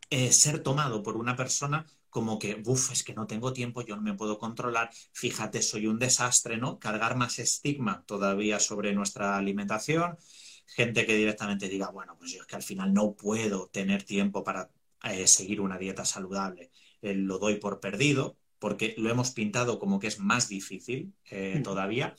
eh, 0.10 0.34
ser 0.34 0.60
tomado 0.60 1.02
por 1.02 1.16
una 1.16 1.38
persona 1.38 1.86
como 2.10 2.40
que, 2.40 2.62
uff, 2.66 2.92
es 2.92 3.04
que 3.04 3.14
no 3.14 3.28
tengo 3.28 3.54
tiempo, 3.54 3.82
yo 3.82 3.96
no 3.96 4.02
me 4.02 4.14
puedo 4.14 4.38
controlar, 4.40 4.90
fíjate, 5.14 5.62
soy 5.62 5.88
un 5.88 6.00
desastre, 6.00 6.58
¿no? 6.58 6.80
Cargar 6.80 7.16
más 7.16 7.40
estigma 7.40 8.04
todavía 8.06 8.60
sobre 8.60 8.94
nuestra 8.94 9.38
alimentación, 9.38 10.18
gente 10.66 11.06
que 11.06 11.16
directamente 11.16 11.70
diga, 11.70 11.90
bueno, 11.90 12.16
pues 12.18 12.32
yo 12.32 12.42
es 12.42 12.48
que 12.48 12.56
al 12.56 12.64
final 12.64 12.94
no 12.94 13.14
puedo 13.14 13.68
tener 13.68 14.04
tiempo 14.04 14.44
para 14.44 14.70
eh, 15.04 15.28
seguir 15.28 15.62
una 15.62 15.78
dieta 15.78 16.06
saludable, 16.06 16.72
eh, 17.02 17.14
lo 17.14 17.40
doy 17.40 17.56
por 17.56 17.80
perdido, 17.80 18.38
porque 18.60 18.94
lo 18.98 19.10
hemos 19.10 19.32
pintado 19.32 19.80
como 19.80 20.00
que 20.00 20.08
es 20.08 20.20
más 20.20 20.50
difícil 20.50 21.14
eh, 21.30 21.58
mm. 21.60 21.64
todavía. 21.64 22.16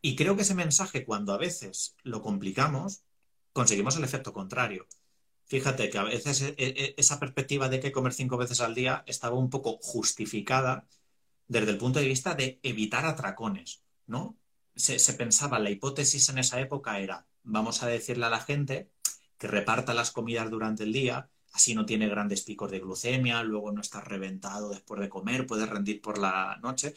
Y 0.00 0.16
creo 0.16 0.36
que 0.36 0.42
ese 0.42 0.54
mensaje, 0.54 1.04
cuando 1.04 1.32
a 1.32 1.38
veces 1.38 1.96
lo 2.02 2.22
complicamos, 2.22 3.04
conseguimos 3.52 3.96
el 3.96 4.04
efecto 4.04 4.32
contrario. 4.32 4.86
Fíjate 5.52 5.90
que 5.90 5.98
a 5.98 6.04
veces 6.04 6.40
e, 6.40 6.54
e, 6.56 6.94
esa 6.96 7.20
perspectiva 7.20 7.68
de 7.68 7.78
que 7.78 7.92
comer 7.92 8.14
cinco 8.14 8.38
veces 8.38 8.62
al 8.62 8.74
día 8.74 9.04
estaba 9.06 9.36
un 9.36 9.50
poco 9.50 9.76
justificada 9.82 10.86
desde 11.46 11.72
el 11.72 11.76
punto 11.76 11.98
de 11.98 12.06
vista 12.06 12.34
de 12.34 12.58
evitar 12.62 13.04
atracones, 13.04 13.82
¿no? 14.06 14.38
Se, 14.74 15.12
pensaba, 15.12 15.58
la 15.58 15.68
hipótesis 15.68 16.30
en 16.30 16.38
esa 16.38 16.58
época 16.58 17.00
era, 17.00 17.26
vamos 17.42 17.82
a 17.82 17.86
decirle 17.86 18.24
a 18.24 18.30
la 18.30 18.40
gente 18.40 18.88
que 19.36 19.46
reparta 19.46 19.92
las 19.92 20.10
comidas 20.10 20.50
durante 20.50 20.84
el 20.84 20.92
día, 20.94 21.28
así 21.52 21.74
no 21.74 21.84
tiene 21.84 22.08
grandes 22.08 22.44
picos 22.44 22.70
de 22.70 22.80
glucemia, 22.80 23.42
luego 23.42 23.72
no 23.72 23.82
está 23.82 24.00
reventado 24.00 24.70
después 24.70 25.02
de 25.02 25.10
comer, 25.10 25.46
puede 25.46 25.66
rendir 25.66 26.00
por 26.00 26.16
la 26.16 26.58
noche. 26.62 26.94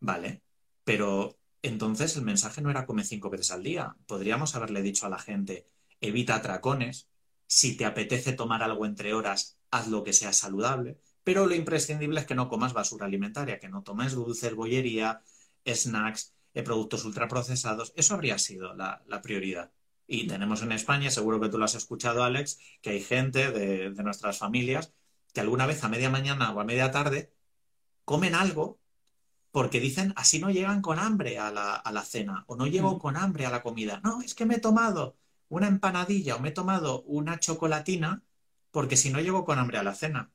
Vale, 0.00 0.40
pero 0.82 1.38
entonces 1.60 2.16
el 2.16 2.22
mensaje 2.22 2.62
no 2.62 2.70
era 2.70 2.86
come 2.86 3.04
cinco 3.04 3.28
veces 3.28 3.50
al 3.50 3.62
día. 3.62 3.94
Podríamos 4.06 4.54
haberle 4.54 4.80
dicho 4.80 5.04
a 5.04 5.10
la 5.10 5.18
gente, 5.18 5.68
evita 6.00 6.36
atracones, 6.36 7.11
si 7.52 7.76
te 7.76 7.84
apetece 7.84 8.32
tomar 8.32 8.62
algo 8.62 8.86
entre 8.86 9.12
horas, 9.12 9.58
haz 9.70 9.86
lo 9.88 10.02
que 10.04 10.14
sea 10.14 10.32
saludable. 10.32 10.98
Pero 11.22 11.46
lo 11.46 11.54
imprescindible 11.54 12.20
es 12.20 12.26
que 12.26 12.34
no 12.34 12.48
comas 12.48 12.72
basura 12.72 13.04
alimentaria, 13.04 13.60
que 13.60 13.68
no 13.68 13.82
tomes 13.82 14.14
dulces, 14.14 14.54
bollería, 14.54 15.20
snacks, 15.66 16.32
eh, 16.54 16.62
productos 16.62 17.04
ultraprocesados. 17.04 17.92
Eso 17.94 18.14
habría 18.14 18.38
sido 18.38 18.72
la, 18.74 19.04
prioridad. 19.22 19.70
Y 20.06 20.26
tenemos 20.26 20.62
en 20.62 20.72
España, 20.72 21.10
seguro 21.10 21.40
que 21.42 21.50
tú 21.50 21.58
lo 21.58 21.66
has 21.66 21.74
escuchado, 21.74 22.24
Alex, 22.24 22.58
que 22.80 22.88
hay 22.88 23.02
gente 23.02 23.50
de, 23.50 23.90
nuestras 24.02 24.38
familias 24.38 24.94
que 25.34 25.40
alguna 25.42 25.66
vez 25.66 25.84
a 25.84 25.90
media 25.90 26.08
mañana 26.08 26.52
o 26.52 26.60
a 26.60 26.64
media 26.64 26.90
tarde 26.90 27.34
comen 28.06 28.34
algo 28.34 28.80
porque 29.50 29.78
dicen 29.78 30.14
así 30.16 30.38
no 30.38 30.50
llegan 30.50 30.80
con 30.80 30.98
hambre 30.98 31.38
a 31.38 31.50
la, 31.50 31.74
a 31.74 31.92
la 31.92 32.02
cena 32.02 32.44
o 32.46 32.56
no 32.56 32.66
llego 32.66 32.96
mm. 32.96 32.98
con 32.98 33.16
hambre 33.18 33.44
a 33.44 33.50
la 33.50 33.62
comida. 33.62 34.00
No, 34.02 34.22
es 34.22 34.34
que 34.34 34.46
me 34.46 34.54
he 34.54 34.60
tomado 34.60 35.16
una 35.52 35.68
empanadilla 35.68 36.36
o 36.36 36.40
me 36.40 36.48
he 36.48 36.52
tomado 36.52 37.02
una 37.02 37.38
chocolatina 37.38 38.22
porque 38.70 38.96
si 38.96 39.10
no 39.10 39.20
llego 39.20 39.44
con 39.44 39.58
hambre 39.58 39.76
a 39.76 39.82
la 39.82 39.94
cena. 39.94 40.30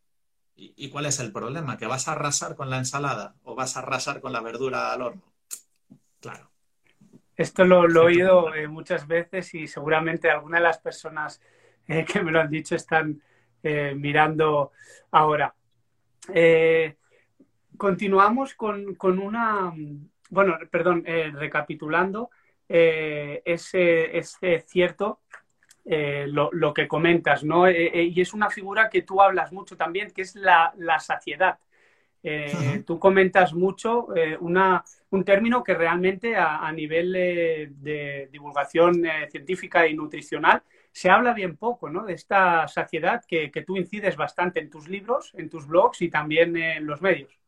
¿Y, 0.55 0.89
cuál 0.89 1.07
es 1.07 1.19
el 1.19 1.31
problema? 1.31 1.77
¿Que 1.77 1.88
vas 1.88 2.07
a 2.07 2.12
arrasar 2.12 2.55
con 2.55 2.69
la 2.69 2.77
ensalada 2.77 3.36
o 3.43 3.55
vas 3.55 3.77
a 3.77 3.79
arrasar 3.79 4.21
con 4.21 4.31
la 4.31 4.41
verdura 4.41 4.91
al 4.91 5.01
horno? 5.01 5.33
Claro. 6.19 6.51
Esto 7.36 7.63
lo, 7.65 7.86
he 7.88 7.97
oído 7.97 8.53
eh, 8.53 8.67
muchas 8.67 9.07
veces 9.07 9.53
y 9.55 9.67
seguramente 9.67 10.29
algunas 10.29 10.59
de 10.59 10.63
las 10.63 10.77
personas 10.77 11.41
eh, 11.88 12.05
que 12.05 12.21
me 12.21 12.31
lo 12.31 12.39
han 12.39 12.50
dicho 12.50 12.75
están 12.75 13.19
eh, 13.63 13.95
mirando 13.95 14.71
ahora. 15.12 15.53
continuamos 17.75 18.53
con, 18.53 18.93
con, 18.95 19.17
una, 19.17 19.74
bueno, 20.29 20.57
perdón, 20.69 21.03
recapitulando, 21.05 22.29
eh, 22.69 23.41
es, 23.45 23.71
cierto 24.67 25.21
eh, 25.86 26.25
lo, 26.27 26.74
que 26.74 26.88
comentas, 26.88 27.43
¿no? 27.43 27.67
Eh, 27.67 28.03
y 28.13 28.19
es 28.19 28.33
una 28.33 28.50
figura 28.50 28.89
que 28.89 29.03
tú 29.03 29.21
hablas 29.21 29.51
mucho 29.51 29.77
también, 29.77 30.12
que 30.12 30.24
es 30.24 30.36
la, 30.36 30.74
saciedad. 31.00 31.59
Tú 32.86 33.00
comentas 33.00 33.53
mucho 33.53 34.07
un 34.41 35.24
término 35.24 35.63
que 35.63 35.74
realmente 35.75 36.36
a, 36.36 36.69
nivel 36.74 37.13
de, 37.13 38.27
divulgación 38.31 39.03
científica 39.31 39.88
y 39.88 39.93
nutricional 39.93 40.62
se 40.91 41.09
habla 41.09 41.33
bien 41.33 41.55
poco, 41.55 41.89
¿no? 41.89 42.03
De 42.03 42.13
esta 42.13 42.67
saciedad 42.67 43.24
que, 43.25 43.50
que 43.50 43.62
tú 43.62 43.77
incides 43.77 44.17
bastante 44.17 44.59
en 44.59 44.69
tus 44.69 44.89
libros, 44.89 45.31
en 45.38 45.50
tus 45.50 45.67
blogs 45.67 46.01
y 46.01 46.09
también 46.09 46.57
en 46.57 46.86
los 46.86 47.01
medios. 47.01 47.39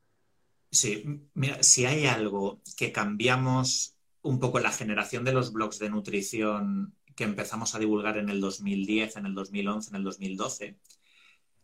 Sí, 0.71 1.03
mira, 1.33 1.61
si 1.63 1.85
hay 1.85 2.05
algo 2.05 2.61
que 2.77 2.91
cambiamos 2.91 3.98
un 4.21 4.39
poco 4.39 4.59
la 4.59 4.71
generación 4.71 5.23
de 5.23 5.33
los 5.33 5.53
blogs 5.53 5.79
de 5.79 5.89
nutrición 5.89 6.95
que 7.15 7.23
empezamos 7.23 7.75
a 7.75 7.79
divulgar 7.79 8.17
en 8.17 8.29
el 8.29 8.41
2010, 8.41 9.17
en 9.17 9.25
el 9.25 9.35
2011, 9.35 9.89
en 9.89 9.95
el 9.95 10.03
2012, 10.03 10.77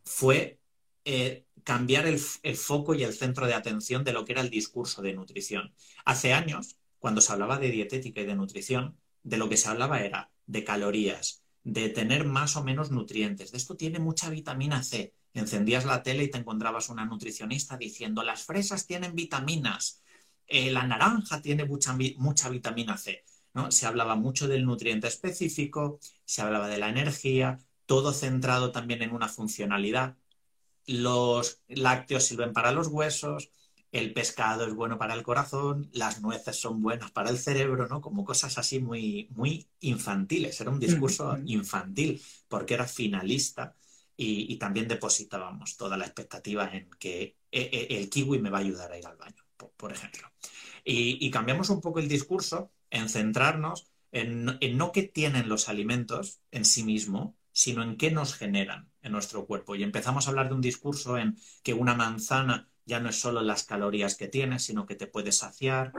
fue 0.04 0.60
eh, 1.06 1.46
cambiar 1.64 2.08
el, 2.08 2.20
foco 2.20 2.94
y 2.94 3.04
el 3.04 3.14
centro 3.14 3.48
de 3.48 3.54
atención 3.54 4.04
de 4.04 4.14
lo 4.14 4.26
que 4.26 4.34
era 4.34 4.42
el 4.42 4.50
discurso 4.50 5.02
de 5.02 5.14
nutrición. 5.14 5.74
Hace 6.04 6.34
años, 6.34 6.78
cuando 7.00 7.22
se 7.22 7.32
hablaba 7.32 7.58
de 7.58 7.72
dietética 7.72 8.22
y 8.22 8.26
de 8.26 8.36
nutrición, 8.36 8.98
de 9.24 9.38
lo 9.38 9.50
que 9.50 9.58
se 9.58 9.70
hablaba 9.70 10.02
era 10.02 10.32
de 10.46 10.64
calorías, 10.64 11.44
de 11.64 11.90
tener 11.90 12.26
más 12.26 12.56
o 12.56 12.64
menos 12.64 12.92
nutrientes. 12.92 13.52
De 13.52 13.58
esto 13.58 13.76
tiene 13.76 14.00
mucha 14.00 14.30
vitamina 14.30 14.84
C. 14.84 15.14
Encendías 15.34 15.86
la 15.86 16.04
tele 16.04 16.26
y 16.26 16.30
te 16.30 16.38
encontrabas 16.38 16.90
una 16.90 17.06
nutricionista 17.06 17.78
diciendo 17.78 18.24
las 18.24 18.44
fresas 18.44 18.86
tienen 18.86 19.16
vitaminas, 19.16 20.02
eh, 20.48 20.72
la 20.72 20.86
naranja 20.86 21.42
tiene 21.42 21.66
mucha, 21.66 21.96
mucha 22.18 22.50
vitamina 22.50 22.98
C. 22.98 23.24
¿no? 23.54 23.72
Se 23.72 23.86
hablaba 23.86 24.16
mucho 24.16 24.48
del 24.48 24.66
nutriente 24.66 25.08
específico, 25.08 26.00
se 26.26 26.42
hablaba 26.42 26.68
de 26.68 26.78
la 26.78 26.90
energía, 26.90 27.60
todo 27.86 28.14
centrado 28.14 28.72
también 28.72 29.02
en 29.02 29.14
una 29.14 29.30
funcionalidad. 29.30 30.18
Los 30.88 31.62
lácteos 31.68 32.26
sirven 32.26 32.54
para 32.54 32.72
los 32.72 32.88
huesos, 32.88 33.50
el 33.92 34.14
pescado 34.14 34.68
es 34.68 34.74
bueno 34.74 34.98
para 34.98 35.14
el 35.14 35.24
corazón, 35.24 35.90
las 35.94 36.22
nueces 36.22 36.60
son 36.60 36.82
buenas 36.82 37.12
para 37.12 37.30
el 37.30 37.38
cerebro, 37.38 37.88
¿no? 37.88 38.02
Como 38.02 38.26
cosas 38.26 38.58
así 38.58 38.80
muy, 38.80 39.30
muy 39.32 39.70
infantiles. 39.80 40.60
Era 40.60 40.70
un 40.70 40.82
discurso 40.82 41.38
infantil 41.46 42.22
porque 42.50 42.74
era 42.74 42.88
finalista 42.88 43.74
y, 44.18 44.58
también 44.58 44.88
depositábamos 44.88 45.78
toda 45.78 45.98
la 45.98 46.06
expectativa 46.06 46.70
en 46.74 46.90
que 47.00 47.38
e, 47.52 47.62
e, 47.62 47.98
el 47.98 48.10
kiwi 48.10 48.40
me 48.40 48.50
va 48.50 48.58
a 48.58 48.62
ayudar 48.62 48.92
a 48.92 48.98
ir 48.98 49.06
al 49.08 49.18
baño, 49.18 49.45
por, 49.58 49.92
ejemplo. 49.92 50.32
Y, 50.84 51.30
cambiamos 51.32 51.70
un 51.70 51.82
poco 51.82 52.00
el 52.00 52.08
discurso 52.08 52.72
en 52.90 53.10
centrarnos 53.10 53.88
en, 54.12 54.60
no 54.78 54.92
qué 54.92 55.04
tienen 55.04 55.50
los 55.50 55.68
alimentos 55.68 56.40
en 56.52 56.66
sí 56.66 56.84
mismo, 56.84 57.36
sino 57.52 57.84
en 57.84 57.98
qué 57.98 58.12
nos 58.12 58.34
generan 58.34 58.90
en 59.02 59.12
nuestro 59.12 59.46
cuerpo. 59.46 59.76
Y 59.76 59.84
empezamos 59.84 60.28
a 60.28 60.30
hablar 60.30 60.50
de 60.50 60.56
un 60.56 60.62
discurso 60.62 61.18
en 61.18 61.38
que 61.64 61.74
una 61.74 61.96
manzana 61.96 62.70
ya 62.86 63.00
no 63.00 63.10
es 63.10 63.20
solo 63.20 63.42
las 63.42 63.64
calorías 63.64 64.16
que 64.16 64.28
tienes, 64.28 64.64
sino 64.64 64.86
que 64.86 64.96
te 64.96 65.08
puede 65.08 65.32
saciar, 65.32 65.92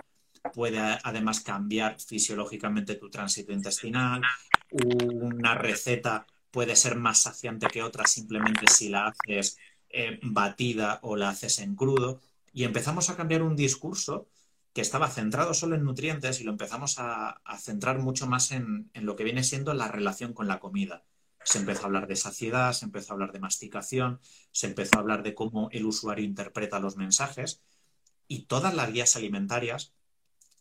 puede 0.52 0.78
además 0.78 1.40
cambiar 1.40 2.00
fisiológicamente 2.00 2.94
tu 2.94 3.10
tránsito 3.10 3.52
intestinal, 3.52 4.22
una 4.70 5.54
receta 5.54 6.26
puede 6.50 6.76
ser 6.76 6.96
más 6.96 7.20
saciante 7.20 7.66
que 7.66 7.82
otra 7.82 8.06
simplemente 8.06 8.66
si 8.68 8.88
la 8.88 9.08
haces 9.08 9.58
eh, 9.90 10.18
batida 10.22 11.00
o 11.02 11.16
la 11.16 11.30
haces 11.30 11.58
en 11.58 11.74
crudo. 11.76 12.20
Y 12.56 12.64
empezamos 12.64 13.10
a 13.10 13.16
cambiar 13.16 13.42
un 13.42 13.54
discurso 13.54 14.30
que 14.72 14.80
estaba 14.80 15.10
centrado 15.10 15.52
solo 15.52 15.74
en 15.74 15.84
nutrientes 15.84 16.40
y 16.40 16.44
lo 16.44 16.52
empezamos 16.52 16.96
a, 16.98 17.42
centrar 17.58 17.98
mucho 17.98 18.26
más 18.26 18.50
en, 18.50 18.88
en, 18.94 19.04
lo 19.04 19.14
que 19.14 19.24
viene 19.24 19.44
siendo 19.44 19.74
la 19.74 19.88
relación 19.88 20.32
con 20.32 20.48
la 20.48 20.58
comida 20.58 21.04
se 21.44 21.58
empezó 21.58 21.82
a 21.82 21.86
hablar 21.86 22.08
de 22.08 22.16
saciedad, 22.16 22.72
se 22.72 22.86
empezó 22.86 23.12
a 23.12 23.14
hablar 23.14 23.30
de 23.30 23.38
masticación, 23.38 24.20
se 24.52 24.66
empezó 24.68 24.96
a 24.96 25.00
hablar 25.00 25.22
de 25.22 25.34
cómo 25.34 25.68
el 25.70 25.84
usuario 25.86 26.24
interpreta 26.24 26.80
los 26.80 26.96
mensajes 26.96 27.62
y 28.26 28.46
todas 28.46 28.74
las 28.74 28.90
guías 28.90 29.14
alimentarias 29.16 29.92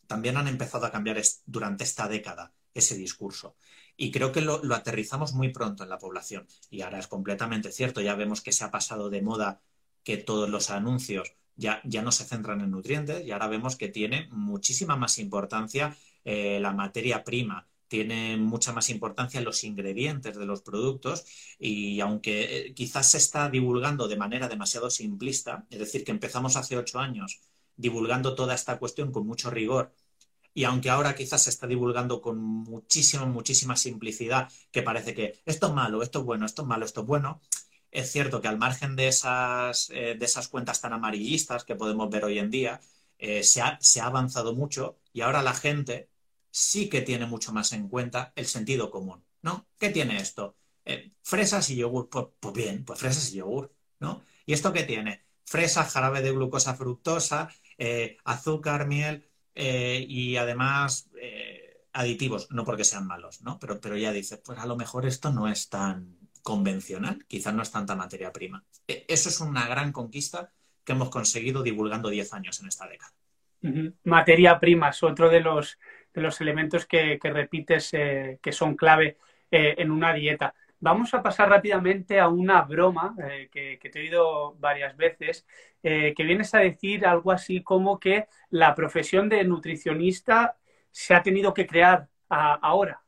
también 0.06 0.36
han 0.36 0.48
empezado 0.48 0.86
a 0.86 0.92
cambiar 0.92 1.20
durante 1.46 1.82
esta 1.82 2.06
década 2.08 2.52
ese 2.72 2.94
discurso. 2.94 3.56
Y 3.96 4.12
creo 4.12 4.30
que 4.30 4.42
lo, 4.42 4.60
aterrizamos 4.74 5.32
muy 5.32 5.48
pronto 5.48 5.82
en 5.82 5.88
la 5.88 5.98
población. 5.98 6.46
Y 6.70 6.82
ahora 6.82 7.00
es 7.00 7.08
completamente 7.08 7.72
cierto, 7.72 8.00
ya 8.00 8.14
vemos 8.14 8.40
que 8.42 8.52
se 8.52 8.62
ha 8.62 8.70
pasado 8.70 9.10
de 9.10 9.22
moda 9.22 9.62
que 10.04 10.18
todos 10.18 10.48
los 10.48 10.70
anuncios 10.70 11.34
ya, 11.56 11.80
ya 11.84 12.02
no 12.02 12.12
se 12.12 12.24
centran 12.24 12.60
en 12.60 12.70
nutrientes 12.70 13.24
y 13.24 13.30
ahora 13.30 13.48
vemos 13.48 13.76
que 13.76 13.88
tiene 13.88 14.28
muchísima 14.30 14.96
más 14.96 15.18
importancia 15.18 15.96
eh, 16.24 16.58
la 16.60 16.72
materia 16.72 17.24
prima, 17.24 17.66
tiene 17.88 18.36
mucha 18.36 18.72
más 18.72 18.90
importancia 18.90 19.40
los 19.40 19.64
ingredientes 19.64 20.36
de 20.36 20.46
los 20.46 20.60
productos 20.62 21.24
y 21.58 22.00
aunque 22.00 22.68
eh, 22.68 22.74
quizás 22.74 23.10
se 23.10 23.18
está 23.18 23.48
divulgando 23.48 24.08
de 24.08 24.16
manera 24.16 24.48
demasiado 24.48 24.90
simplista, 24.90 25.66
es 25.70 25.78
decir, 25.78 26.04
que 26.04 26.10
empezamos 26.10 26.56
hace 26.56 26.76
ocho 26.76 26.98
años 26.98 27.40
divulgando 27.76 28.34
toda 28.34 28.54
esta 28.54 28.78
cuestión 28.78 29.12
con 29.12 29.26
mucho 29.26 29.50
rigor 29.50 29.92
y 30.56 30.64
aunque 30.64 30.88
ahora 30.88 31.14
quizás 31.14 31.42
se 31.42 31.50
está 31.50 31.66
divulgando 31.66 32.22
con 32.22 32.38
muchísima, 32.38 33.26
muchísima 33.26 33.76
simplicidad, 33.76 34.50
que 34.72 34.82
parece 34.82 35.12
que 35.12 35.38
esto 35.44 35.66
es 35.66 35.72
malo, 35.74 36.02
esto 36.02 36.20
es 36.20 36.24
bueno, 36.24 36.46
esto 36.46 36.62
es 36.62 36.68
malo, 36.68 36.86
esto 36.86 37.02
es 37.02 37.06
bueno, 37.06 37.42
es 37.96 38.12
cierto 38.12 38.42
que 38.42 38.48
al 38.48 38.58
margen 38.58 38.94
de 38.94 39.08
esas, 39.08 39.88
eh, 39.90 40.16
de 40.18 40.24
esas 40.26 40.48
cuentas 40.48 40.82
tan 40.82 40.92
amarillistas 40.92 41.64
que 41.64 41.76
podemos 41.76 42.10
ver 42.10 42.26
hoy 42.26 42.38
en 42.38 42.50
día, 42.50 42.78
eh, 43.18 43.42
se, 43.42 43.62
ha, 43.62 43.78
se 43.80 44.02
ha 44.02 44.06
avanzado 44.06 44.54
mucho 44.54 44.98
y 45.14 45.22
ahora 45.22 45.42
la 45.42 45.54
gente 45.54 46.10
sí 46.50 46.90
que 46.90 47.00
tiene 47.00 47.24
mucho 47.24 47.54
más 47.54 47.72
en 47.72 47.88
cuenta 47.88 48.34
el 48.36 48.46
sentido 48.46 48.90
común, 48.90 49.24
¿no? 49.40 49.66
¿Qué 49.78 49.88
tiene 49.88 50.18
esto? 50.18 50.56
Eh, 50.84 51.12
fresas 51.22 51.70
y 51.70 51.76
yogur, 51.76 52.10
pues, 52.10 52.26
pues, 52.38 52.52
bien, 52.52 52.84
pues 52.84 53.00
fresas 53.00 53.32
y 53.32 53.36
yogur, 53.36 53.74
¿no? 53.98 54.22
¿Y 54.44 54.52
esto 54.52 54.74
qué 54.74 54.82
tiene? 54.82 55.24
Fresas, 55.46 55.90
jarabe 55.90 56.20
de 56.20 56.32
glucosa 56.32 56.74
fructosa, 56.74 57.48
azúcar, 58.24 58.86
miel 58.86 59.26
y 59.54 60.36
además 60.36 61.08
aditivos, 61.92 62.48
no 62.50 62.64
porque 62.64 62.84
sean 62.84 63.06
malos, 63.06 63.42
¿no? 63.42 63.58
Pero, 63.58 63.80
pero 63.80 63.96
ya 63.96 64.12
dice, 64.12 64.36
pues 64.38 64.58
a 64.58 64.66
lo 64.66 64.76
mejor 64.76 65.06
esto 65.06 65.32
no 65.32 65.48
es 65.48 65.68
tan 65.68 66.25
convencional, 66.46 67.24
quizás 67.26 67.52
no 67.52 67.62
es 67.62 67.72
tanta 67.72 67.96
materia 67.96 68.32
prima. 68.32 68.62
E, 68.86 69.04
eso 69.08 69.28
es 69.28 69.40
una 69.40 69.66
gran 69.66 69.90
conquista 69.90 70.52
que 70.84 70.92
hemos 70.92 71.10
conseguido 71.10 71.64
divulgando 71.64 72.08
10 72.08 72.32
años 72.34 72.60
en 72.60 72.68
esta 72.68 72.86
década. 72.86 73.12
Materia 74.04 74.60
prima 74.60 74.90
es 74.90 75.02
otro 75.02 75.28
de 75.28 75.40
los 75.40 75.76
de 76.14 76.22
los 76.22 76.40
elementos 76.40 76.86
que, 76.86 77.18
repites 77.22 77.92
eh, 77.92 78.38
que 78.40 78.52
son 78.52 78.74
clave 78.74 79.18
eh, 79.50 79.74
en 79.76 79.90
una 79.90 80.14
dieta. 80.14 80.54
Vamos 80.80 81.12
a 81.12 81.22
pasar 81.22 81.50
rápidamente 81.50 82.20
a 82.20 82.28
una 82.28 82.62
broma 82.62 83.14
eh, 83.28 83.48
que, 83.50 83.90
te 83.90 83.98
he 83.98 84.02
oído 84.02 84.54
varias 84.58 84.96
veces, 84.96 85.46
que 85.82 86.14
vienes 86.24 86.54
a 86.54 86.58
decir 86.58 87.06
algo 87.06 87.30
así 87.30 87.62
como 87.62 88.00
que 88.00 88.26
la 88.50 88.74
profesión 88.74 89.28
de 89.28 89.44
nutricionista 89.44 90.56
se 90.90 91.14
ha 91.14 91.22
tenido 91.22 91.54
que 91.54 91.66
crear 91.66 92.08
ahora. 92.28 93.02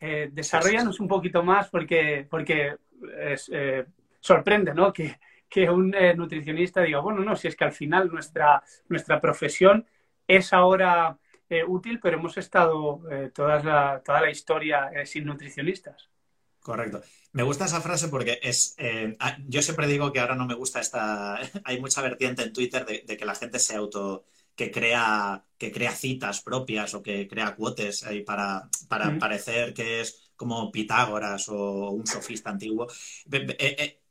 desarrollanos 0.00 0.98
un 1.00 1.08
poquito 1.08 1.44
más 1.44 1.70
porque, 1.70 2.26
porque 2.28 2.76
sorprende 4.20 4.74
¿no? 4.74 4.92
que, 4.92 5.18
que 5.48 5.68
un 5.70 5.94
nutricionista 6.16 6.82
diga, 6.82 7.00
bueno, 7.00 7.20
no, 7.20 7.36
si 7.36 7.48
es 7.48 7.56
que 7.56 7.64
al 7.64 7.72
final 7.72 8.10
nuestra, 8.10 8.62
nuestra 8.88 9.20
profesión 9.20 9.86
es 10.26 10.52
ahora 10.52 11.18
eh, 11.48 11.62
útil, 11.62 12.00
pero 12.00 12.16
hemos 12.16 12.38
estado 12.38 13.02
eh, 13.10 13.30
toda, 13.34 13.62
la, 13.62 14.02
toda 14.04 14.22
la 14.22 14.30
historia 14.30 14.90
eh, 14.94 15.04
sin 15.04 15.26
nutricionistas. 15.26 16.08
Correcto. 16.58 17.02
Me 17.32 17.42
gusta 17.42 17.66
esa 17.66 17.82
frase 17.82 18.08
porque 18.08 18.40
es. 18.42 18.74
Ah, 19.20 19.36
yo 19.46 19.60
siempre 19.60 19.86
digo 19.86 20.10
que 20.10 20.20
ahora 20.20 20.34
no 20.34 20.46
me 20.46 20.54
gusta 20.54 20.80
esta. 20.80 21.38
Hay 21.64 21.80
mucha 21.80 22.00
vertiente 22.00 22.42
en 22.42 22.54
Twitter 22.54 22.86
de, 22.86 23.04
que 23.04 23.24
la 23.26 23.34
gente 23.34 23.58
se 23.58 23.76
auto. 23.76 24.24
que 24.56 24.70
crea, 24.70 25.44
que 25.58 25.70
crea 25.70 25.92
citas 25.92 26.40
propias 26.40 26.94
o 26.94 27.02
que 27.02 27.28
crea 27.28 27.54
cuotes 27.54 28.04
ahí 28.04 28.22
para, 28.22 28.68
para 28.88 29.18
parecer 29.18 29.74
que 29.74 30.00
es 30.00 30.23
como 30.36 30.70
Pitágoras 30.70 31.48
o 31.48 31.90
un 31.90 32.06
sofista 32.06 32.50
antiguo. 32.50 32.86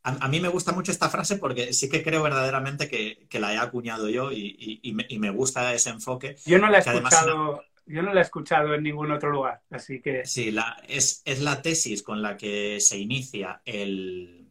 A, 0.05 0.27
mí 0.27 0.41
me 0.41 0.49
gusta 0.49 0.73
mucho 0.73 0.91
esta 0.91 1.09
frase 1.09 1.38
porque 1.38 1.71
sí 1.71 1.89
que 1.89 2.03
creo 2.03 2.21
verdaderamente 2.23 2.89
que, 2.89 3.39
la 3.39 3.53
he 3.53 3.57
acuñado 3.57 4.09
yo 4.09 4.31
y, 4.31 4.93
me, 4.93 5.29
gusta 5.29 5.73
ese 5.73 5.91
enfoque. 5.91 6.36
Yo 6.45 6.59
no 6.59 6.69
la 6.69 6.79
he 6.79 6.81
escuchado. 6.81 7.63
Yo 7.86 8.01
no 8.01 8.13
la 8.13 8.21
he 8.21 8.23
escuchado 8.23 8.73
en 8.73 8.83
ningún 8.83 9.12
otro 9.12 9.29
lugar, 9.29 9.62
así 9.69 10.01
que... 10.01 10.25
Sí, 10.25 10.51
la, 10.51 10.81
es, 10.88 11.21
la 11.41 11.62
tesis 11.62 12.01
con 12.01 12.21
la 12.21 12.38
que 12.38 12.79
se 12.79 12.97
inicia 12.97 13.62
el, 13.65 14.47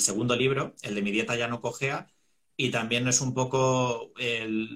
segundo 0.00 0.36
libro, 0.36 0.74
el 0.82 0.94
de 0.94 1.02
Mi 1.02 1.10
dieta 1.10 1.34
ya 1.34 1.48
no 1.48 1.62
cojea, 1.62 2.08
y 2.56 2.70
también 2.70 3.08
es 3.08 3.22
un 3.22 3.32
poco 3.32 4.12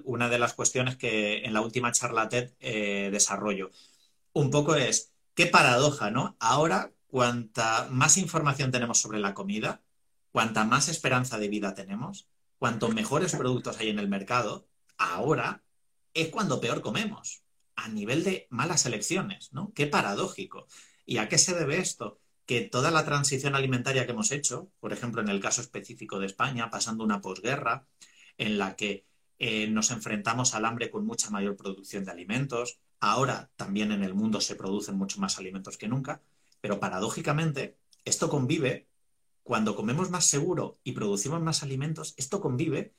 una 0.05 0.29
de 0.31 0.39
las 0.39 0.55
cuestiones 0.55 0.97
que 0.97 1.45
en 1.45 1.53
la 1.53 1.61
última 1.61 1.93
charla 1.93 2.29
TED 2.29 2.53
eh, 2.61 3.11
desarrollo. 3.13 3.71
Un 4.33 4.51
poco 4.51 4.75
es, 4.75 5.12
qué 5.35 5.47
paradoja, 5.47 6.11
¿no? 6.11 6.37
Ahora, 6.41 6.93
cuanta 7.07 7.89
más 7.91 8.17
información 8.17 8.71
tenemos 8.71 9.01
sobre 9.01 9.19
la 9.19 9.35
comida, 9.35 9.83
cuanta 10.31 10.65
más 10.65 10.89
esperanza 10.89 11.39
de 11.39 11.49
vida 11.49 11.75
tenemos, 11.75 12.29
cuanto 12.59 12.89
mejores 12.89 13.35
productos 13.35 13.79
hay 13.79 13.91
en 13.91 13.99
el 13.99 14.09
mercado, 14.09 14.67
ahora 14.97 15.63
es 16.15 16.29
cuando 16.29 16.61
peor 16.61 16.81
comemos, 16.81 17.43
a 17.77 17.89
nivel 17.89 18.25
de 18.25 18.47
malas 18.51 18.87
elecciones, 18.87 19.53
¿no? 19.53 19.73
Qué 19.75 19.87
paradójico. 19.87 20.67
¿Y 21.05 21.19
a 21.19 21.29
qué 21.29 21.39
se 21.39 21.55
debe 21.55 21.79
esto? 21.79 22.21
Que 22.47 22.61
toda 22.63 22.91
la 22.91 23.05
transición 23.05 23.55
alimentaria 23.55 24.07
que 24.07 24.13
hemos 24.13 24.31
hecho, 24.31 24.71
por 24.81 24.93
ejemplo, 24.93 25.21
en 25.21 25.29
el 25.29 25.41
caso 25.41 25.61
específico 25.61 26.19
de 26.19 26.27
España, 26.27 26.71
pasando 26.71 27.05
una 27.05 27.21
posguerra 27.21 27.87
en 28.39 28.59
la 28.59 28.77
que 28.77 29.07
eh, 29.39 29.67
nos 29.69 29.91
enfrentamos 29.91 30.55
al 30.55 30.65
hambre 30.65 30.91
con 30.91 31.05
mucha 31.05 31.31
mayor 31.31 31.57
producción 31.57 32.05
de 32.05 32.13
alimentos, 32.13 32.79
ahora 33.03 33.51
también 33.57 33.91
en 33.91 34.05
el 34.05 34.15
mundo 34.15 34.41
se 34.41 34.55
producen 34.55 34.97
mucho 34.97 35.21
más 35.21 35.37
alimentos 35.37 35.77
que 35.77 35.89
nunca, 35.89 36.23
pero 36.61 36.79
paradójicamente 36.79 37.77
esto 38.05 38.31
convive 38.31 38.87
cuando 39.43 39.75
comemos 39.75 40.11
más 40.11 40.25
seguro 40.25 40.79
y 40.85 40.93
producimos 40.93 41.43
más 41.43 41.65
alimentos, 41.65 42.15
esto 42.17 42.41
convive 42.41 42.95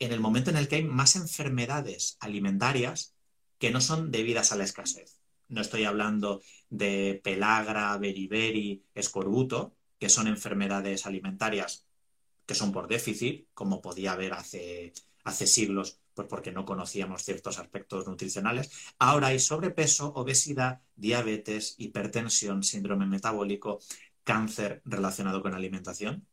en 0.00 0.12
el 0.12 0.18
momento 0.18 0.50
en 0.50 0.56
el 0.56 0.66
que 0.66 0.76
hay 0.76 0.82
más 0.82 1.14
enfermedades 1.14 2.16
alimentarias 2.18 3.14
que 3.60 3.70
no 3.70 3.80
son 3.80 4.10
debidas 4.10 4.50
a 4.50 4.56
la 4.56 4.64
escasez. 4.64 5.20
No 5.48 5.60
estoy 5.60 5.84
hablando 5.84 6.42
de 6.68 7.20
pelagra, 7.22 7.96
beriberi, 7.96 8.84
escorbuto, 8.92 9.76
que 10.00 10.08
son 10.08 10.26
enfermedades 10.26 11.06
alimentarias 11.06 11.86
que 12.44 12.56
son 12.56 12.72
por 12.72 12.88
déficit, 12.88 13.46
como 13.54 13.80
podía 13.80 14.12
haber 14.12 14.32
hace, 14.32 14.92
hace 15.22 15.46
siglos 15.46 16.00
pues 16.14 16.28
porque 16.28 16.52
no 16.52 16.64
conocíamos 16.64 17.22
ciertos 17.22 17.58
aspectos 17.58 18.06
nutricionales. 18.06 18.70
Ahora 18.98 19.28
hay 19.28 19.38
sobrepeso, 19.38 20.12
obesidad, 20.14 20.80
diabetes, 20.96 21.74
hipertensión, 21.78 22.62
síndrome 22.62 23.06
metabólico, 23.06 23.80
cáncer 24.22 24.80
relacionado 24.84 25.42
con 25.42 25.54
alimentación. 25.54 26.26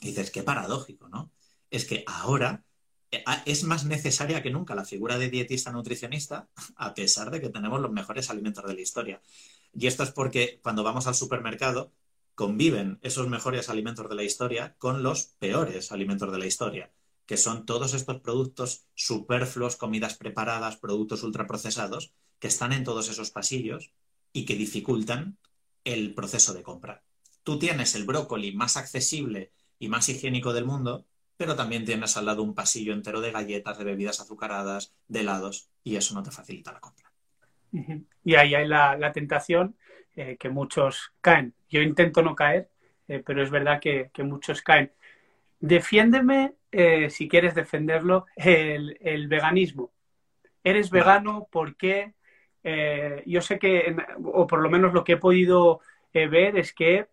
Y 0.00 0.08
dices, 0.08 0.30
qué 0.30 0.42
paradójico, 0.42 1.08
¿no? 1.08 1.30
Es 1.70 1.84
que 1.84 2.04
ahora 2.06 2.64
eh, 3.10 3.24
es 3.46 3.64
más 3.64 3.84
necesaria 3.84 4.42
que 4.42 4.50
nunca 4.50 4.74
la 4.74 4.84
figura 4.84 5.18
de 5.18 5.30
dietista 5.30 5.72
nutricionista, 5.72 6.48
a 6.76 6.94
pesar 6.94 7.30
de 7.30 7.40
que 7.40 7.48
tenemos 7.48 7.80
los 7.80 7.92
mejores 7.92 8.30
alimentos 8.30 8.64
de 8.64 8.74
la 8.74 8.80
historia. 8.80 9.20
Y 9.72 9.86
esto 9.86 10.02
es 10.02 10.10
porque 10.10 10.60
cuando 10.62 10.82
vamos 10.82 11.06
al 11.06 11.14
supermercado 11.14 11.92
conviven 12.34 12.98
esos 13.02 13.28
mejores 13.28 13.70
alimentos 13.70 14.08
de 14.08 14.14
la 14.14 14.22
historia 14.22 14.76
con 14.78 15.02
los 15.02 15.24
peores 15.38 15.90
alimentos 15.90 16.30
de 16.30 16.38
la 16.38 16.46
historia, 16.46 16.92
que 17.26 17.36
son 17.36 17.66
todos 17.66 17.94
estos 17.94 18.20
productos 18.20 18.86
superfluos, 18.94 19.76
comidas 19.76 20.16
preparadas, 20.16 20.76
productos 20.76 21.22
ultraprocesados, 21.22 22.12
que 22.38 22.48
están 22.48 22.72
en 22.72 22.84
todos 22.84 23.08
esos 23.08 23.30
pasillos 23.30 23.92
y 24.32 24.44
que 24.44 24.54
dificultan 24.54 25.36
el 25.84 26.14
proceso 26.14 26.54
de 26.54 26.62
compra. 26.62 27.02
Tú 27.42 27.58
tienes 27.58 27.94
el 27.94 28.04
brócoli 28.04 28.52
más 28.52 28.76
accesible 28.76 29.52
y 29.78 29.88
más 29.88 30.08
higiénico 30.08 30.52
del 30.52 30.64
mundo, 30.64 31.06
pero 31.36 31.54
también 31.54 31.84
tienes 31.84 32.16
al 32.16 32.26
lado 32.26 32.42
un 32.42 32.54
pasillo 32.54 32.92
entero 32.92 33.20
de 33.20 33.30
galletas, 33.30 33.78
de 33.78 33.84
bebidas 33.84 34.20
azucaradas, 34.20 34.94
de 35.06 35.20
helados, 35.20 35.68
y 35.84 35.96
eso 35.96 36.14
no 36.14 36.22
te 36.22 36.30
facilita 36.30 36.72
la 36.72 36.80
compra. 36.80 37.12
Y 38.24 38.34
ahí 38.34 38.54
hay 38.54 38.66
la, 38.66 39.12
tentación 39.12 39.76
eh, 40.14 40.36
que 40.38 40.48
muchos 40.48 41.12
caen. 41.20 41.54
Yo 41.68 41.82
intento 41.82 42.22
no 42.22 42.34
caer, 42.34 42.70
eh, 43.08 43.22
pero 43.24 43.42
es 43.42 43.50
verdad 43.50 43.80
que, 43.80 44.10
muchos 44.24 44.62
caen. 44.62 44.92
Defiéndeme, 45.60 46.54
eh, 46.72 47.10
si 47.10 47.28
quieres 47.28 47.54
defenderlo, 47.54 48.26
el, 48.36 49.28
veganismo. 49.28 49.92
¿Eres 50.64 50.90
vegano? 50.90 51.48
¿Por 51.50 51.76
qué? 51.76 52.14
yo 53.26 53.40
sé 53.42 53.60
que, 53.60 53.94
o 54.24 54.44
por 54.48 54.60
lo 54.60 54.68
menos 54.68 54.92
lo 54.92 55.04
que 55.04 55.12
he 55.12 55.16
podido 55.16 55.82
ver 56.12 56.56
es 56.56 56.72
que 56.72 57.06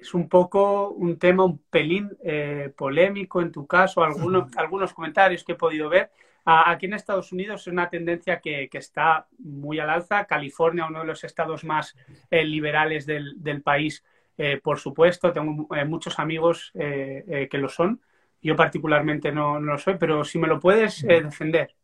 es 0.00 0.14
un 0.14 0.28
poco 0.28 0.90
un 0.90 1.18
tema 1.18 1.44
un 1.44 1.58
pelín 1.58 2.10
eh, 2.24 2.72
polémico 2.76 3.40
en 3.40 3.52
tu 3.52 3.66
caso, 3.66 4.02
algunos, 4.02 4.56
algunos 4.56 4.92
comentarios 4.92 5.44
que 5.44 5.52
he 5.52 5.56
podido 5.56 5.88
ver. 5.88 6.10
aquí 6.44 6.86
en 6.86 6.94
Estados 6.94 7.32
Unidos 7.32 7.62
es 7.62 7.66
una 7.66 7.88
tendencia 7.88 8.40
que, 8.40 8.68
está 8.72 9.26
muy 9.38 9.78
al 9.78 9.90
alza. 9.90 10.24
California, 10.24 10.86
uno 10.86 11.00
de 11.00 11.06
los 11.06 11.22
estados 11.24 11.64
más 11.64 11.94
eh, 12.30 12.44
liberales 12.44 13.06
del, 13.06 13.62
país, 13.62 14.04
eh, 14.38 14.58
por 14.62 14.78
supuesto. 14.78 15.32
Tengo 15.32 15.68
muchos 15.86 16.18
amigos 16.18 16.72
que 16.74 17.58
lo 17.58 17.68
son. 17.68 18.00
Yo 18.42 18.56
particularmente 18.56 19.32
no, 19.32 19.60
no, 19.60 19.72
lo 19.72 19.78
soy, 19.78 19.96
pero 19.98 20.24
si 20.24 20.38
me 20.38 20.48
lo 20.48 20.58
puedes 20.58 21.02
defender. 21.02 21.74